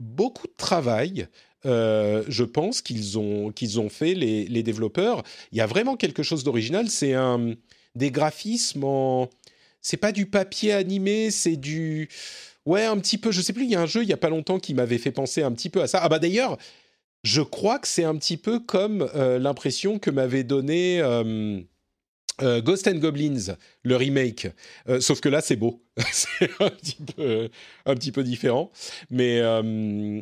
[0.00, 1.28] beaucoup de travail.
[1.64, 5.22] je pense qu'ils ont, qu'ils ont fait les, les développeurs.
[5.52, 6.88] Il y a vraiment quelque chose d'original.
[6.88, 7.54] C'est un
[7.94, 9.28] des graphismes en.
[9.80, 12.08] C'est pas du papier animé, c'est du
[12.68, 13.32] Ouais, un petit peu.
[13.32, 14.98] Je sais plus, il y a un jeu il y a pas longtemps qui m'avait
[14.98, 16.00] fait penser un petit peu à ça.
[16.02, 16.58] Ah bah d'ailleurs,
[17.24, 21.60] je crois que c'est un petit peu comme euh, l'impression que m'avait donné euh,
[22.42, 24.48] euh, Ghost and Goblins, le remake.
[25.00, 25.82] sauf que là, c'est beau.
[26.12, 27.48] c'est un
[27.86, 28.70] un petit peu différent.
[29.08, 29.40] Mais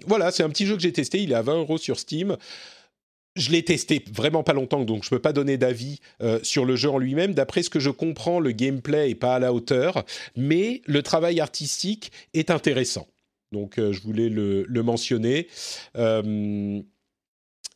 [0.06, 1.20] voilà, c'est un petit jeu que j'ai testé.
[1.20, 2.36] Il est à 20 euros sur Steam
[3.36, 6.64] je l'ai testé vraiment pas longtemps, donc je ne peux pas donner d'avis euh, sur
[6.64, 7.34] le jeu en lui-même.
[7.34, 10.04] D'après ce que je comprends, le gameplay est pas à la hauteur,
[10.36, 13.06] mais le travail artistique est intéressant.
[13.52, 15.48] Donc euh, je voulais le, mentionner.
[15.96, 16.80] Euh,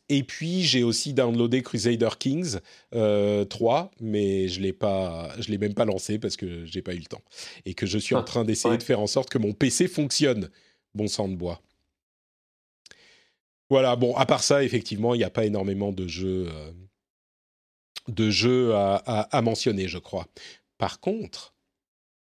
[0.09, 2.57] et puis j'ai aussi downloadé Crusader Kings
[2.91, 6.99] 3, mais je l'ai pas, je l'ai même pas lancé parce que j'ai pas eu
[6.99, 7.21] le temps
[7.65, 9.87] et que je suis en ah, train d'essayer de faire en sorte que mon PC
[9.87, 10.49] fonctionne.
[10.93, 11.61] Bon sang de bois.
[13.71, 16.71] Voilà, bon, à part ça, effectivement, il n'y a pas énormément de jeux, euh,
[18.09, 20.27] de jeux à, mentionner, je crois.
[20.77, 21.53] Par contre,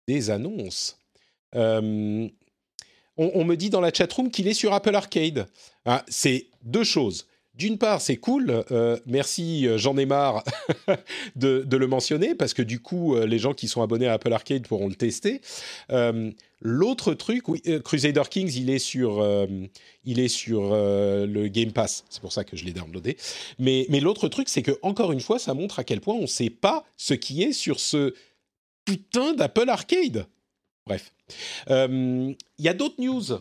[0.07, 0.97] des annonces.
[1.53, 2.27] Euh,
[3.15, 5.45] on, me dit dans la chatroom qu'il est sur Apple Arcade.
[5.85, 7.27] Ah, c'est deux choses
[7.57, 8.63] d'une part, c'est cool.
[8.71, 10.43] Euh, merci, euh, j'en ai marre
[11.35, 14.33] de, le mentionner parce que du coup, euh, les gens qui sont abonnés à Apple
[14.33, 15.41] Arcade pourront le tester.
[16.61, 17.43] L'autre truc,
[17.83, 19.23] Crusader Kings, il est sur,
[20.03, 22.05] il est sur le Game Pass.
[22.09, 23.17] C'est pour ça que je l'ai downloadé.
[23.59, 26.21] Mais, mais l'autre truc, c'est que encore une fois, ça montre à quel point on
[26.21, 28.15] ne sait pas ce qui est sur ce
[28.83, 30.25] putain d'Apple Arcade.
[30.87, 31.13] Bref,
[31.69, 33.37] il y a d'autres news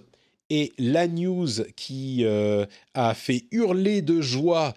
[0.51, 4.75] et la news qui euh, a fait hurler de joie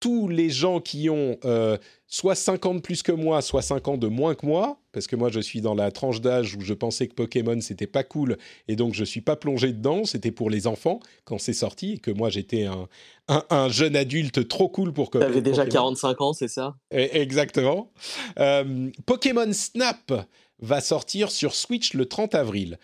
[0.00, 4.06] tous les gens qui ont euh, soit 50 plus que moi, soit 5 ans de
[4.06, 7.08] moins que moi, parce que moi je suis dans la tranche d'âge où je pensais
[7.08, 8.36] que Pokémon c'était pas cool
[8.68, 11.98] et donc je suis pas plongé dedans, c'était pour les enfants quand c'est sorti et
[11.98, 12.88] que moi j'étais un,
[13.28, 15.18] un, jeune adulte trop cool pour que.
[15.18, 16.76] T'avais déjà 45 ans, c'est ça?
[16.90, 17.90] Exactement.
[18.38, 20.12] Euh, Pokémon Snap
[20.60, 22.78] va sortir sur Switch le 30 avril.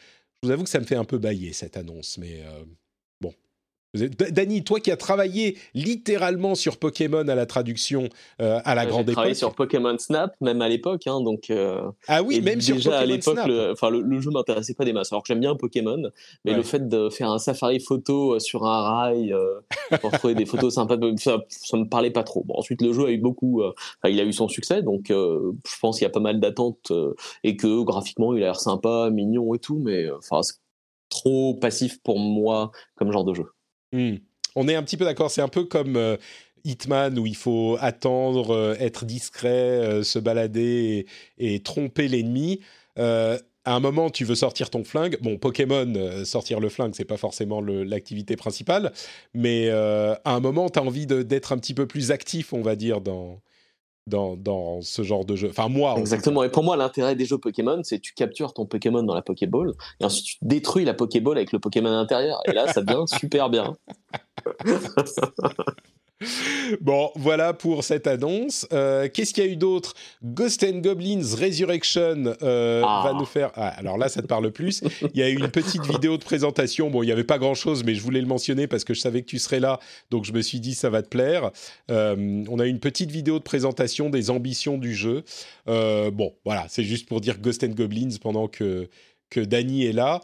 [0.44, 2.64] Vous avoue que ça me fait un peu bailler cette annonce, mais euh,
[3.94, 8.08] Dany, toi qui as travaillé littéralement sur Pokémon à la traduction
[8.42, 9.08] euh, à la grande époque.
[9.08, 11.06] J'ai travaillé sur Pokémon Snap, même à l'époque.
[11.06, 14.74] Hein, donc, euh, ah oui, même sur Pokémon à l'époque, le, enfin, le, jeu m'intéressait
[14.74, 15.12] pas des masses.
[15.12, 16.10] Alors que j'aime bien Pokémon,
[16.44, 19.34] mais le fait de faire un safari photo sur un rail
[20.00, 22.42] pour trouver des photos sympas, ça, ça me parlait pas trop.
[22.44, 23.62] Bon, ensuite, le jeu a eu beaucoup,
[24.04, 26.92] il a eu son succès, donc je pense qu'il y a pas mal d'attentes
[27.44, 30.56] et que graphiquement, il a l'air sympa, mignon et tout, mais enfin, c'est
[31.10, 33.46] trop passif pour moi comme genre de jeu.
[33.94, 34.16] Hmm.
[34.56, 35.30] On est un petit peu d'accord.
[35.30, 36.16] C'est un peu comme euh,
[36.64, 41.06] Hitman où il faut attendre, euh, être discret, euh, se balader
[41.38, 42.60] et, tromper l'ennemi.
[42.96, 45.16] à un moment, tu veux sortir ton flingue.
[45.22, 48.92] Bon, Pokémon, sortir le flingue, c'est pas forcément l'activité principale,
[49.32, 52.76] mais à un moment, tu as envie d'être un petit peu plus actif, on va
[52.76, 53.40] dire, dans,
[54.06, 55.48] dans, dans ce genre de jeu.
[55.50, 55.94] Enfin, moi.
[55.98, 56.42] Exactement.
[56.44, 59.72] Et pour moi, l'intérêt des jeux Pokémon, c'est tu captures ton Pokémon dans la Pokéball
[60.00, 62.40] et ensuite tu détruis la Pokéball avec le Pokémon à l'intérieur.
[62.46, 63.76] Et là, ça devient super bien.
[66.80, 68.66] Bon, voilà pour cette annonce.
[68.72, 69.94] Euh, Qu'est-ce qu'il y a eu d'autre?
[70.22, 73.02] Ghost and Goblins Resurrection euh, Ah.
[73.04, 73.50] va nous faire.
[73.54, 74.82] Ah, alors là, ça te parle plus.
[75.14, 76.90] Il y a eu une petite vidéo de présentation.
[76.90, 79.22] Bon, il n'y avait pas grand-chose, mais je voulais le mentionner parce que je savais
[79.22, 79.78] que tu serais là,
[80.10, 81.50] donc je me suis dit ça va te plaire.
[81.90, 85.24] Euh, on a eu une petite vidéo de présentation des ambitions du jeu.
[85.66, 88.88] Bon, voilà, c'est juste pour dire Ghost and Goblins pendant que
[89.30, 90.20] que Danny est là.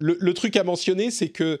[0.00, 1.58] Le, le truc à mentionner, c'est que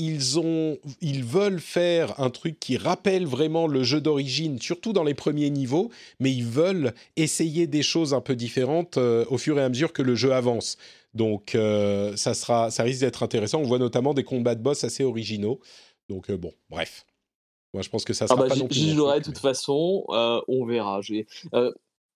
[0.00, 5.04] ils, ont, ils veulent faire un truc qui rappelle vraiment le jeu d'origine, surtout dans
[5.04, 9.58] les premiers niveaux, mais ils veulent essayer des choses un peu différentes euh, au fur
[9.58, 10.78] et à mesure que le jeu avance.
[11.12, 13.60] Donc euh, ça, sera, ça risque d'être intéressant.
[13.60, 15.60] On voit notamment des combats de boss assez originaux.
[16.08, 17.04] Donc euh, bon, bref.
[17.74, 19.38] Moi, je pense que ça Ah sera bah, pas non plus j'y jouerai de toute
[19.38, 21.00] façon, on verra.
[21.02, 21.26] J'ai,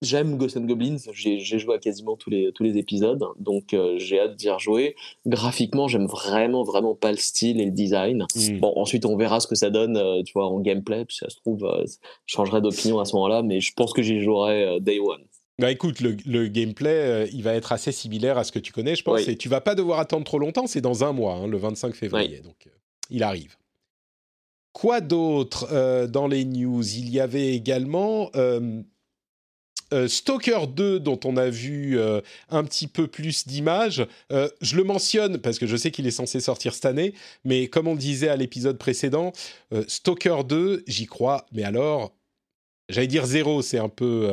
[0.04, 3.98] J'aime Ghost and Goblins, j'ai joué à quasiment tous les, tous les épisodes, donc euh,
[3.98, 4.94] j'ai hâte d'y rejouer.
[5.26, 8.26] Graphiquement, j'aime vraiment, vraiment pas le style et le design.
[8.36, 8.58] Mm.
[8.60, 11.28] Bon, ensuite, on verra ce que ça donne, euh, tu vois, en gameplay, puis ça
[11.30, 11.84] se trouve, euh,
[12.26, 15.24] je changerai d'opinion à ce moment-là, mais je pense que j'y jouerai euh, day one.
[15.58, 18.96] Bah écoute, le, le gameplay, il va être assez similaire à ce que tu connais,
[18.96, 19.32] je pense, Oui.
[19.32, 21.94] et tu vas pas devoir attendre trop longtemps, c'est dans un mois, hein, le 25
[21.94, 22.68] février, donc
[23.08, 23.56] il arrive.
[24.72, 26.82] Quoi d'autre dans les news?
[26.96, 28.30] Il y avait également
[29.92, 34.06] euh, Stalker 2, dont on a vu euh, un petit peu plus d'images.
[34.32, 37.14] Euh, je le mentionne parce que je sais qu'il est censé sortir cette année,
[37.44, 39.32] mais comme on disait à l'épisode précédent,
[39.88, 42.14] Stalker 2, j'y crois, mais alors,
[42.88, 44.30] j'allais dire zéro, c'est un peu,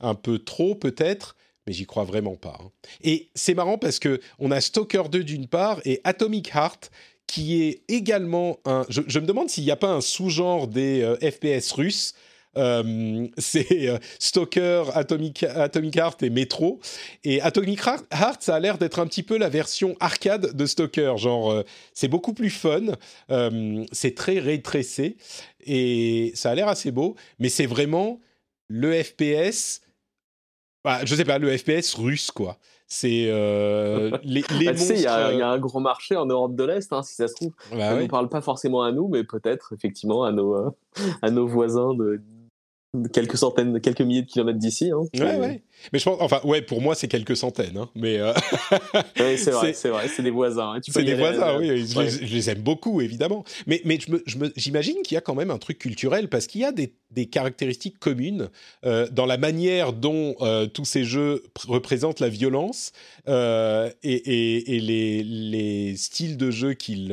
[0.00, 2.58] un peu trop peut-être, mais j'y crois vraiment pas.
[2.62, 2.70] hein.
[3.02, 6.90] Et c'est marrant parce que on a Stalker 2 d'une part et Atomic Heart
[7.26, 8.84] qui est également un.
[8.88, 12.14] Je, me demande s'il n'y a pas un sous-genre des FPS russes.
[12.56, 16.80] Euh, c'est euh, Stalker, Atomic, Atomic Heart et Metro.
[17.24, 21.14] Et Atomic Heart, ça a l'air d'être un petit peu la version arcade de Stalker.
[21.16, 22.82] Genre, euh, c'est beaucoup plus fun,
[23.30, 25.16] euh, c'est très rétrécé
[25.64, 28.20] et ça a l'air assez beau, mais c'est vraiment
[28.68, 29.82] le FPS.
[30.84, 32.58] Bah, je sais pas, le FPS russe, quoi.
[32.86, 36.26] C'est euh, les, les Bah, tu sais, il y, a- y un gros marché en
[36.26, 37.52] Europe de l'Est, hein, si ça se trouve.
[37.72, 38.08] bah ça ne ouais.
[38.08, 40.70] parle pas forcément à nous, mais peut-être effectivement à nos, euh,
[41.22, 42.20] à nos voisins de
[43.12, 44.90] quelques centaines, quelques milliers de kilomètres d'ici.
[44.90, 45.02] Hein.
[45.18, 45.62] Ouais, ouais.
[45.92, 48.32] Mais je pense, enfin, ouais, pour moi, c'est quelques centaines, hein, mais euh,
[49.20, 50.72] Ouais, c'est vrai, C'est- vrai, c'est des voisins.
[50.76, 50.80] hein.
[50.82, 52.04] C'est des voisins, oui, je, ouais.
[52.04, 53.44] les, je les aime beaucoup, évidemment.
[53.66, 53.98] Mais, mais
[54.56, 57.26] j'imagine qu'il y a quand même un truc culturel, parce qu'il y a des, des
[57.26, 58.48] caractéristiques communes
[58.86, 62.92] euh, dans la manière dont euh, tous ces jeux pr- représentent la violence
[63.28, 67.12] et, et- et les, les styles de jeu qu'ils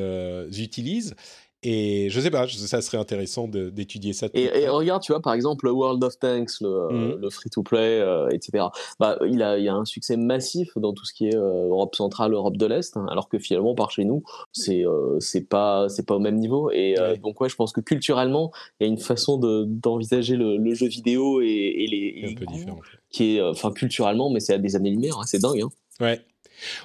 [0.57, 1.15] utilisent.
[1.63, 4.27] Et je sais pas, ça serait intéressant d'étudier ça.
[4.33, 7.15] Et, regarde, tu vois, par exemple, le World of Tanks, le, Mhm.
[7.21, 8.65] le free-to-play, euh, etc.
[8.99, 11.67] Bah, il a, il y a un succès massif dans tout ce qui est euh,
[11.69, 15.47] Europe centrale, Europe de l'Est, hein, alors que finalement, par chez nous, c'est euh, c'est
[15.47, 16.69] pas pas au même niveau.
[16.71, 17.17] Et euh, Ouais.
[17.17, 20.73] donc, ouais, je pense que culturellement, il y a une façon de- d'envisager le, le
[20.73, 22.79] jeu vidéo et, et les, et un peu différent.
[23.09, 25.61] qui est, euh, enfin, culturellement, mais c'est à des années-lumière, hein, c'est dingue.
[25.61, 25.69] Hein.
[26.01, 26.19] Ouais.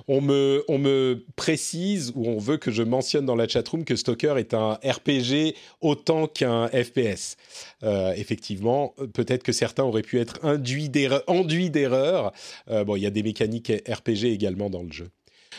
[0.07, 4.55] On me, précise ou on veut que je mentionne dans la chatroom que Stalker est
[4.55, 7.37] un RPG autant qu'un FPS.
[7.83, 10.91] Euh, effectivement, peut-être que certains auraient pu être induits
[11.27, 12.33] enduits d'erreur.
[12.71, 15.11] Euh, bon, il y a des mécaniques RPG également dans le jeu.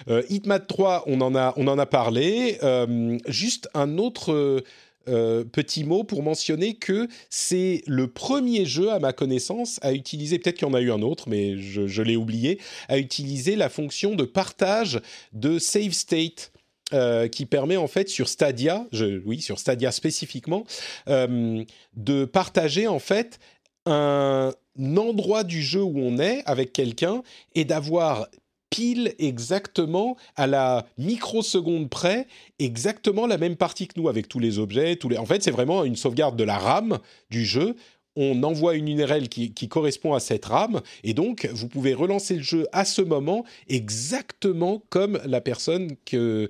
[0.08, 2.58] Euh, Hitman 3, on en a, on en a parlé.
[2.64, 4.64] Euh, juste un autre
[5.10, 10.39] euh, petit mot pour mentionner que c'est le premier jeu, à ma connaissance, à utiliser,
[10.39, 13.55] peut-être qu'il y en a eu un autre, mais je, je l'ai oublié, à utiliser
[13.55, 15.01] la fonction de partage
[15.34, 16.51] de save state.
[16.93, 20.64] euh, qui permet en fait sur Stadia, je, oui sur Stadia spécifiquement,
[21.07, 21.64] euh,
[21.95, 23.38] de partager en fait
[23.86, 24.53] un
[24.97, 27.22] endroit du jeu où on est avec quelqu'un
[27.53, 28.28] et d'avoir
[28.70, 32.28] pile exactement à la microseconde près
[32.60, 35.96] exactement la même partie que nous avec tous les objets en fait c'est vraiment une
[35.96, 37.00] sauvegarde de la RAM
[37.30, 37.76] du jeu.
[38.16, 42.42] On envoie une URL qui, correspond à cette RAM et donc vous pouvez relancer le
[42.42, 46.48] jeu à ce moment exactement comme la personne euh,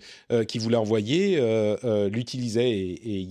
[0.48, 3.28] qui vous l'a envoyé euh, euh, l'utilisait et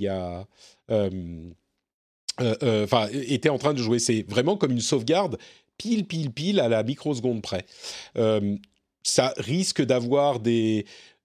[3.13, 3.99] était en train de jouer.
[3.99, 5.39] C'est vraiment comme une sauvegarde
[5.79, 7.65] pile pile pile à la microseconde près
[9.09, 10.85] ça risque d'avoir des,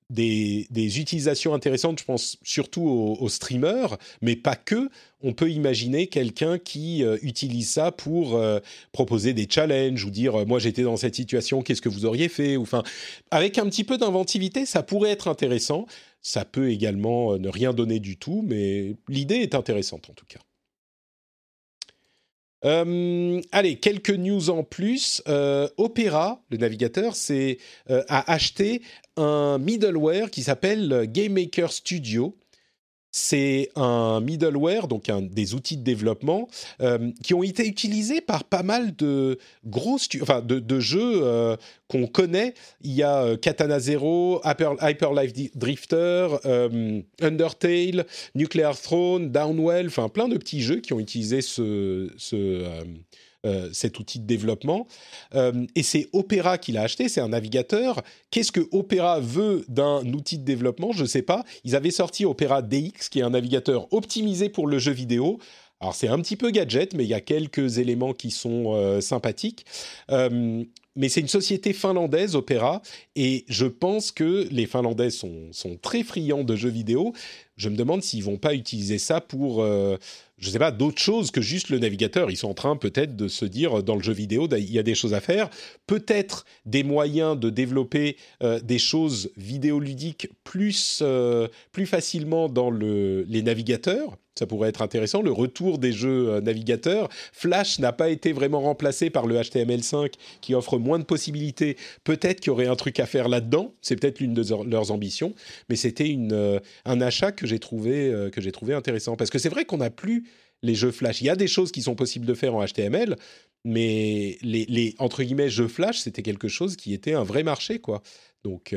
[0.10, 2.84] des, utilisations intéressantes, je pense surtout
[3.20, 4.90] aux, streamers, mais pas que.
[5.22, 8.60] On peut imaginer quelqu'un qui euh, utilise ça pour euh,
[8.92, 12.28] proposer des challenges ou dire euh, moi j'étais dans cette situation, qu'est-ce que vous auriez
[12.28, 12.58] fait?
[13.32, 15.86] Avec un petit peu d'inventivité, ça pourrait être intéressant.
[16.22, 20.40] Ça peut également ne rien donner du tout, mais l'idée est intéressante en tout cas.
[22.66, 25.22] Euh, allez, quelques news en plus.
[25.28, 27.56] Euh, Opera, le navigateur, euh,
[28.08, 28.82] a acheté
[29.18, 32.36] un middleware qui s'appelle GameMaker Studio.
[33.16, 36.48] C'est un middleware, donc un, des outils de développement,
[36.82, 39.38] euh, qui ont été utilisés par pas mal de
[39.68, 41.56] gros enfin de, jeux euh,
[41.88, 42.56] qu'on connaît.
[42.82, 46.28] Il y a euh, Katana Zero, Hyper, Hyper Life Drifter,
[47.22, 52.10] Undertale, Nuclear Throne, Downwell, enfin plein de petits jeux qui ont utilisé ce
[53.46, 54.88] euh, cet outil de développement.
[55.36, 58.02] Euh, et c'est Opera qui l'a acheté, c'est un navigateur.
[58.32, 60.94] Qu'est-ce que Opera veut d'un outil de développement?
[60.94, 61.44] Je ne sais pas.
[61.66, 65.40] Ils avaient sorti Opera DX, qui est un navigateur optimisé pour le jeu vidéo.
[65.82, 69.02] Alors c'est un petit peu gadget, mais il y a quelques éléments qui sont euh,
[69.02, 69.66] sympathiques.
[70.96, 72.82] Mais c'est une société finlandaise, Opera,
[73.16, 77.14] et je pense que les Finlandais sont, sont très friands de jeux vidéo.
[77.58, 79.66] Je me demande s'ils vont pas utiliser ça pour,
[80.44, 82.30] je sais pas, d'autres choses que juste le navigateur.
[82.30, 84.84] Ils sont en train peut-être de se dire dans le jeu vidéo, il y a
[84.84, 85.50] des choses à faire.
[85.88, 93.24] Peut-être des moyens de développer euh, des choses vidéoludiques plus, euh, plus facilement dans le,
[93.24, 94.18] les navigateurs.
[94.36, 95.22] Ça pourrait être intéressant.
[95.22, 97.10] Le retour des jeux euh, navigateurs.
[97.32, 101.78] Flash n'a pas été vraiment remplacé par le HTML5 qui offre moins de possibilités.
[102.04, 103.76] Peut-être qu'il y aurait un truc à faire là-dedans.
[103.82, 105.36] C'est peut-être l'une de leurs ambitions.
[105.70, 109.16] Mais c'était euh, un achat que j'ai trouvé, euh, que j'ai trouvé intéressant.
[109.16, 110.28] Parce que c'est vrai qu'on n'a plus
[110.64, 111.22] les jeux Flash.
[111.22, 113.16] Il y a des choses qui sont possibles de faire en HTML,
[113.66, 118.02] mais les, entre guillemets jeux Flash, c'était quelque chose qui était un vrai marché, quoi.
[118.44, 118.74] Donc,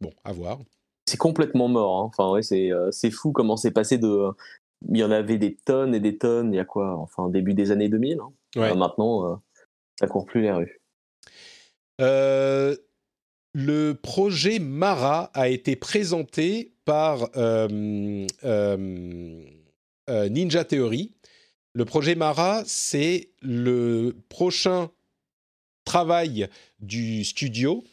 [0.00, 0.60] bon, à voir.
[1.04, 2.00] C'est complètement mort.
[2.00, 2.10] Hein.
[2.16, 2.40] Enfin,
[2.90, 4.28] c'est fou comment c'est passé de.
[4.88, 7.54] Il y en avait des tonnes et des tonnes, il y a quoi Enfin, début
[7.54, 8.18] des années 2000.
[8.20, 8.32] Hein.
[8.56, 8.74] Ouais.
[8.74, 9.36] Maintenant, euh,
[9.98, 10.80] ça court plus les rues.
[12.00, 12.76] Euh,
[13.58, 19.44] le projet Mara a été présenté par euh, euh,
[20.10, 21.14] euh, Ninja Theory.
[21.72, 24.90] Le projet Mara, c'est le prochain
[25.86, 26.48] travail
[26.80, 27.84] du studio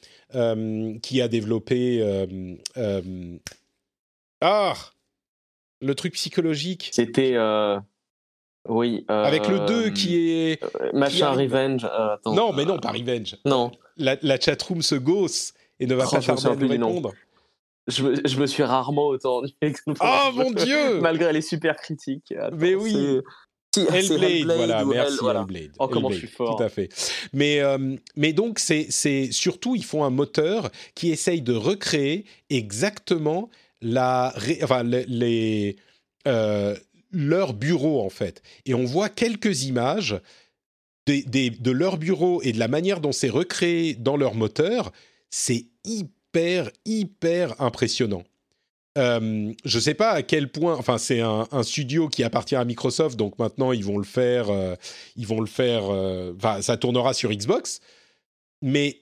[1.02, 2.02] qui a développé...
[4.42, 4.74] ah
[5.84, 6.90] Le truc psychologique.
[6.94, 7.34] C'était.
[7.36, 7.80] euh,
[8.70, 9.06] Oui.
[9.12, 10.64] euh, Avec le 2 qui est...
[10.64, 11.86] euh, Machin qui arrive- Revenge.
[11.86, 12.34] attends.
[12.34, 13.38] Non, mais non, pas Revenge.
[13.46, 13.72] Non.
[13.98, 17.12] La, la chatroom se gausse et ne va Oh, pas je tarder à nous répondre.
[17.88, 19.42] Je me, je me suis rarement autant
[20.00, 22.32] Oh mon dieu Malgré les super critiques.
[22.32, 23.20] Attends, Mais oui.
[23.76, 25.40] Hellblade, voilà, merci Hell- voilà.
[25.42, 25.72] Hellblade.
[25.80, 26.56] Oh, comment je Hellblade, suis fort.
[26.58, 26.90] Tout à fait.
[27.34, 32.26] Mais, euh, mais donc, c'est, c'est surtout, ils font un moteur qui essaye de recréer
[32.50, 33.50] exactement
[33.84, 34.84] la, enfin,
[36.28, 36.76] euh,
[37.12, 38.42] leur bureau, en fait.
[38.66, 40.20] Et on voit quelques images
[41.06, 44.92] de leur bureau et de la manière dont c'est recréé dans leur moteur.
[45.30, 48.24] C'est hyper, hyper impressionnant.
[48.98, 50.76] Euh, je sais pas à quel point.
[50.76, 54.50] Enfin, c'est un, studio qui appartient à Microsoft, donc maintenant ils vont le faire.
[54.50, 54.76] euh,
[55.16, 55.86] ils vont le faire.
[55.86, 57.82] Enfin, ça tournera sur Xbox,
[58.62, 59.00] mais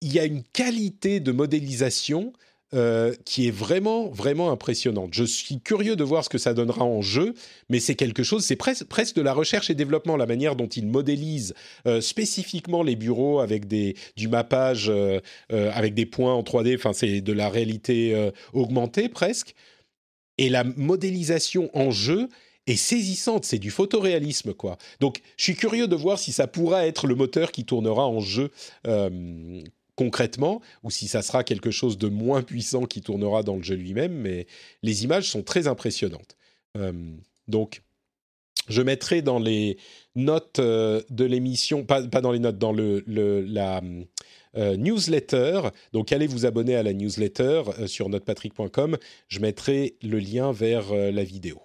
[0.00, 2.32] il y a une qualité de modélisation
[2.74, 5.12] euh, qui est vraiment, vraiment impressionnante.
[5.12, 7.34] Je suis curieux de voir ce que ça donnera en jeu,
[7.68, 8.44] mais c'est quelque chose.
[8.44, 11.52] C'est presque, presque de la recherche et développement, la manière dont ils modélisent
[11.86, 15.20] euh, spécifiquement les bureaux avec des, du mappage, euh,
[15.50, 16.74] avec des points en 3D.
[16.76, 19.54] Enfin, c'est de la réalité augmentée presque.
[20.38, 22.30] Et la modélisation en jeu
[22.66, 24.78] est saisissante, c'est du photoréalisme quoi.
[25.00, 28.20] Donc je suis curieux de voir si ça pourra être le moteur qui tournera en
[28.20, 28.50] jeu
[30.02, 33.76] concrètement, ou si ça sera quelque chose de moins puissant qui tournera dans le jeu
[33.76, 34.46] lui-même, mais
[34.82, 36.36] les images sont très impressionnantes.
[36.76, 36.92] Euh,
[37.46, 37.82] donc
[38.68, 39.76] je mettrai dans les
[40.16, 43.80] notes euh, de l'émission, pas, dans les notes, dans le, la
[44.56, 45.68] euh, newsletter.
[45.92, 48.98] Donc allez vous abonner à la newsletter sur notrepatrick.com.
[49.28, 51.62] Je mettrai le lien vers la vidéo.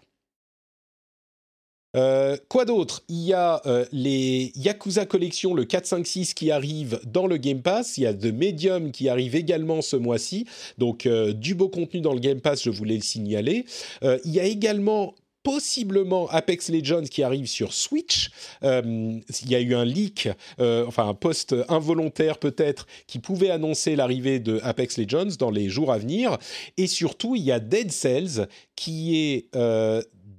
[1.96, 3.04] Euh, quoi d'autre?
[3.08, 7.38] Il y a euh, les Yakuza Collection, le 4, 5, 6 qui arrive dans le
[7.38, 7.98] Game Pass.
[7.98, 10.46] Il y a The Medium qui arrive également ce mois-ci.
[10.78, 13.66] Donc euh, du beau contenu dans le Game Pass, je voulais le signaler.
[14.04, 18.32] Il y a également possiblement Apex Legends qui arrive sur Switch.
[18.62, 20.30] Il y a eu un leak,
[20.60, 25.92] enfin un post involontaire peut-être, qui pouvait annoncer l'arrivée de Apex Legends dans les jours
[25.92, 26.38] à venir.
[26.76, 29.48] Et surtout, il y a Dead Cells qui est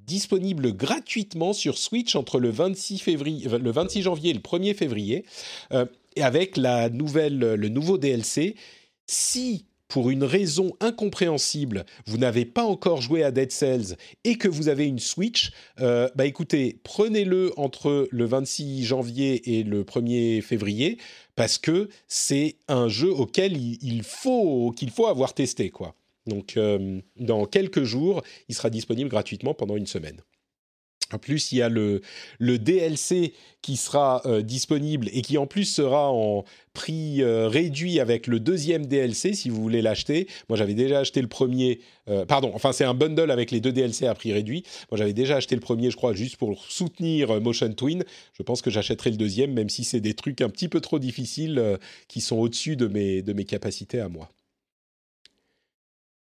[0.09, 5.25] disponible gratuitement sur Switch entre le 26, février, le 26 janvier et le 1er février,
[5.73, 5.85] euh,
[6.17, 8.57] et avec la nouvelle, le nouveau DLC.
[9.07, 14.49] Si pour une raison incompréhensible, vous n'avez pas encore joué à Dead Cells et que
[14.49, 15.51] vous avez une Switch,
[15.81, 20.99] euh, bah écoutez, prenez-le entre le 26 janvier et le 1er février
[21.37, 25.95] parce que c'est un jeu auquel il, il faut qu'il faut avoir testé quoi.
[26.29, 30.21] Donc euh, dans quelques jours, il sera disponible gratuitement pendant une semaine.
[31.11, 32.03] En plus, il y a le,
[32.39, 38.27] DLC qui sera euh, disponible et qui en plus sera en prix euh, réduit avec
[38.27, 40.29] le deuxième DLC si vous voulez l'acheter.
[40.51, 41.81] Moi, j'avais déjà acheté le premier.
[42.27, 44.65] Pardon, enfin, c'est un bundle avec les deux DLC à prix réduit.
[44.91, 48.03] Moi, j'avais déjà acheté le premier, je crois, juste pour soutenir Motion Twin.
[48.33, 50.99] Je pense que j'achèterai le deuxième, même si c'est des trucs un petit peu trop
[50.99, 54.31] difficiles qui sont au-dessus de mes capacités à moi.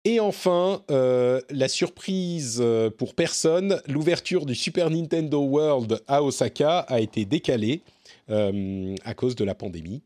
[0.10, 6.80] Et enfin, euh, la surprise euh, pour personne, l'ouverture du Super Nintendo World à Osaka
[6.80, 7.82] a été décalée
[8.30, 10.02] euh, à cause de la pandémie.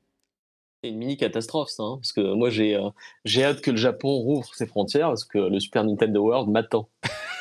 [0.83, 2.79] C'est une mini catastrophe, ça, hein, parce que moi j'ai
[3.25, 6.89] j'ai hâte que le Japon rouvre ses frontières, parce que le Super Nintendo World m'attend.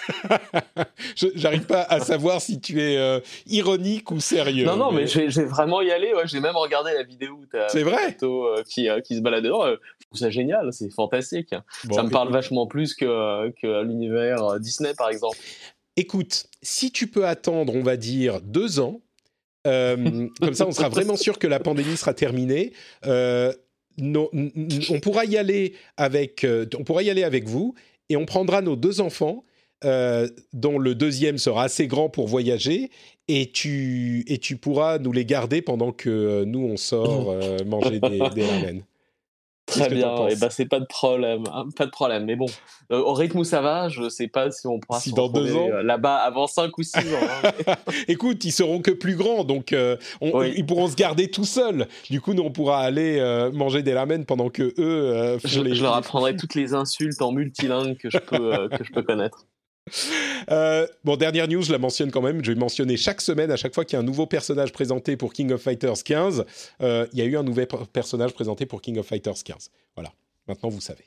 [1.15, 4.67] J'arrive pas à savoir si tu es euh, ironique ou sérieux.
[4.67, 6.13] Non, non, mais, j'ai vraiment y aller.
[6.25, 8.17] J'ai même regardé la vidéo où C'est vrai?
[8.23, 9.65] Euh, qui, euh, qui se balade dedans.
[10.11, 11.55] Trouve ça génial, c'est fantastique.
[11.91, 15.39] ça me parle vachement plus que, que l'univers Disney, par exemple.
[15.97, 19.01] Écoute, si tu peux attendre, on va dire, deux ans,
[19.65, 22.73] comme ça on sera vraiment sûr que la pandémie sera terminée.
[23.05, 23.55] on
[25.03, 26.47] pourra y aller avec,
[26.79, 27.75] on pourra y aller avec vous
[28.09, 29.45] et on prendra nos deux enfants
[29.87, 32.91] euh, dont le deuxième sera assez grand pour voyager,
[33.29, 37.57] et tu, et tu pourras nous les garder pendant que euh, nous, on sort euh,
[37.65, 38.83] manger des, des ramen.
[39.71, 42.25] Très bien, et eh ben c'est pas de problème, hein, pas de problème.
[42.25, 42.47] Mais bon,
[42.91, 45.69] au rythme où ça va, je sais pas si on pourra si dans deux ans
[45.83, 47.03] là-bas avant 5 ou 6 ans.
[47.45, 47.75] Hein.
[48.09, 49.75] Écoute, ils seront que plus grands, donc
[50.21, 51.87] ils pourront se garder tout seuls.
[52.11, 53.21] Du coup, nous on pourra aller
[53.53, 55.39] manger des ramen pendant que eux.
[55.45, 59.03] je, je, leur apprendrai toutes les insultes en multilingue que je peux que je peux
[59.03, 59.47] connaître.
[60.51, 62.45] Euh, bon, dernière news, je la mentionne quand même.
[62.45, 65.17] Je vais mentionner chaque semaine, à chaque fois qu'il y a un nouveau personnage présenté
[65.17, 66.45] pour King of Fighters 15,
[66.81, 69.71] euh, il y a eu un nouvel personnage présenté pour King of Fighters 15.
[69.95, 70.13] Voilà,
[70.47, 71.05] maintenant vous savez.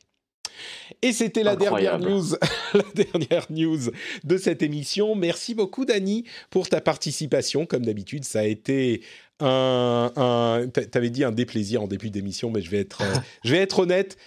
[1.02, 2.24] Et c'était la dernière news,
[2.74, 3.80] la dernière news
[4.24, 5.16] de cette émission.
[5.16, 7.66] Merci beaucoup, Dani, pour ta participation.
[7.66, 9.02] Comme d'habitude, ça a été
[9.40, 13.52] un, un t'avais dit un déplaisir en début d'émission, mais je vais être, euh, je
[13.52, 14.18] vais être honnête.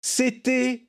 [0.00, 0.84] C'était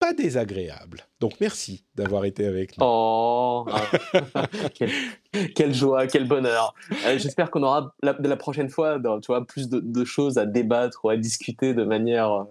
[0.00, 1.06] pas désagréable.
[1.20, 2.84] Donc merci d'avoir été avec nous.
[2.86, 4.46] Oh, ah.
[5.54, 6.74] quelle, joie, quel bonheur.
[7.06, 10.46] Euh, j'espère qu'on aura la, la prochaine fois tu vois, plus de, de, choses à
[10.46, 12.44] débattre ou à discuter de manière euh,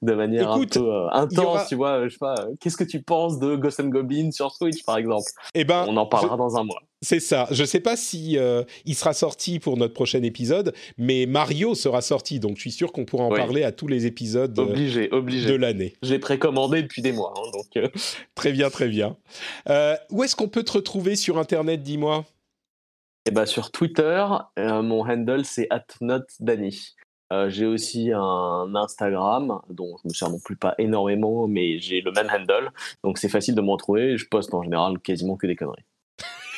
[0.00, 2.08] de manière un peu euh, intense, tu vois.
[2.08, 2.34] Je sais pas.
[2.58, 5.30] Qu'est-ce que tu penses de Ghost and Goblin sur Switch, par exemple?
[5.54, 6.80] Eh ben, on en parlera dans un mois.
[7.04, 7.46] C'est ça.
[7.50, 12.00] Je sais pas si euh, il sera sorti pour notre prochain épisode, mais Mario sera
[12.00, 15.10] sorti, donc je suis sûr qu'on pourra en parler à tous les épisodes euh, obligé,
[15.12, 15.50] obligé.
[15.50, 15.94] de l'année.
[16.02, 17.92] J'ai précommandé depuis des mois, hein, donc.
[18.34, 19.16] très bien, très bien.
[20.10, 22.24] où est-ce qu'on peut te retrouver sur Internet Dis-moi?
[23.26, 24.26] Eh ben, sur Twitter,
[24.56, 25.68] mon handle c'est
[26.00, 26.94] @notdani.
[27.32, 32.00] Euh, j'ai aussi un Instagram, dont je me sers non plus pas énormément, mais j'ai
[32.00, 32.70] le même handle,
[33.02, 34.16] donc c'est facile de me retrouver.
[34.16, 35.84] Je poste en général quasiment que des conneries.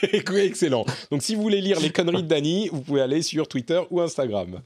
[0.36, 0.84] Excellent.
[1.10, 4.00] Donc, si vous voulez lire les conneries de Dany, vous pouvez aller sur Twitter ou
[4.00, 4.60] Instagram.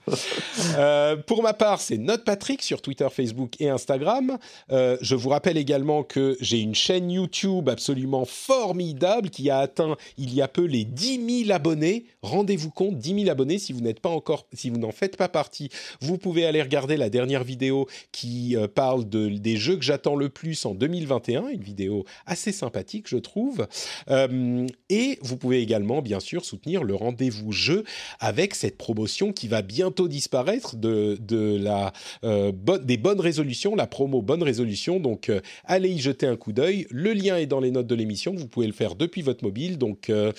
[0.76, 4.38] Euh, pour ma part, c'est Note Patrick sur Twitter, Facebook et Instagram.
[4.70, 9.96] Euh, je vous rappelle également que j'ai une chaîne YouTube absolument formidable qui a atteint
[10.16, 12.06] il y a peu les 10 000 abonnés.
[12.22, 13.58] Rendez-vous compte, 10 000 abonnés.
[13.58, 15.70] Si vous n'êtes pas encore, si vous n'en faites pas partie,
[16.00, 20.16] vous pouvez aller regarder la dernière vidéo qui euh, parle de, des jeux que j'attends
[20.16, 21.48] le plus en 2021.
[21.48, 23.66] Une vidéo assez sympathique, je trouve.
[24.88, 27.84] et vous pouvez également, bien sûr, soutenir le rendez-vous jeu
[28.18, 31.92] avec cette promotion qui va bientôt disparaître de, de la,
[32.24, 32.52] euh,
[32.82, 35.00] des bonnes résolutions, la promo bonne résolution.
[35.00, 36.86] Donc, euh, allez y jeter un coup d'œil.
[36.90, 38.34] Le lien est dans les notes de l'émission.
[38.34, 39.78] Vous pouvez le faire depuis votre mobile.
[39.78, 40.32] Donc, euh,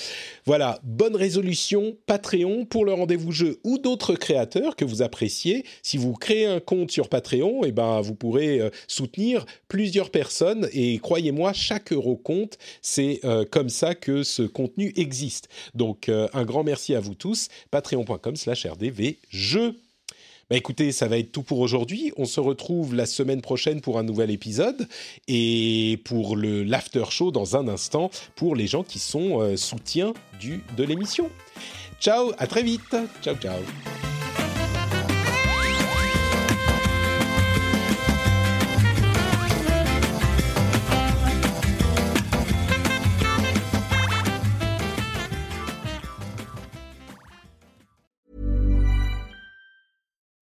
[0.46, 5.66] voilà, bonne résolution, Patreon pour le rendez-vous jeu ou d'autres créateurs que vous appréciez.
[5.84, 10.68] Si vous créez un compte sur Patreon, et eh ben, vous pourrez soutenir plusieurs personnes.
[10.74, 12.58] Et croyez-moi, chaque euro compte.
[12.82, 13.22] C'est
[13.52, 15.50] comme ça que ce compte existe.
[15.74, 17.50] Donc euh, un grand merci à vous tous.
[17.72, 19.76] Patreon.com slash rdvjeux.
[20.50, 22.12] Bah écoutez, ça va être tout pour aujourd'hui.
[22.18, 24.86] On se retrouve la semaine prochaine pour un nouvel épisode
[25.30, 30.14] et pour le l'after show dans un instant pour les gens qui sont euh, soutiens
[30.42, 31.30] du, de l'émission.
[32.02, 32.98] Ciao, à très vite.
[33.22, 33.62] Ciao, ciao.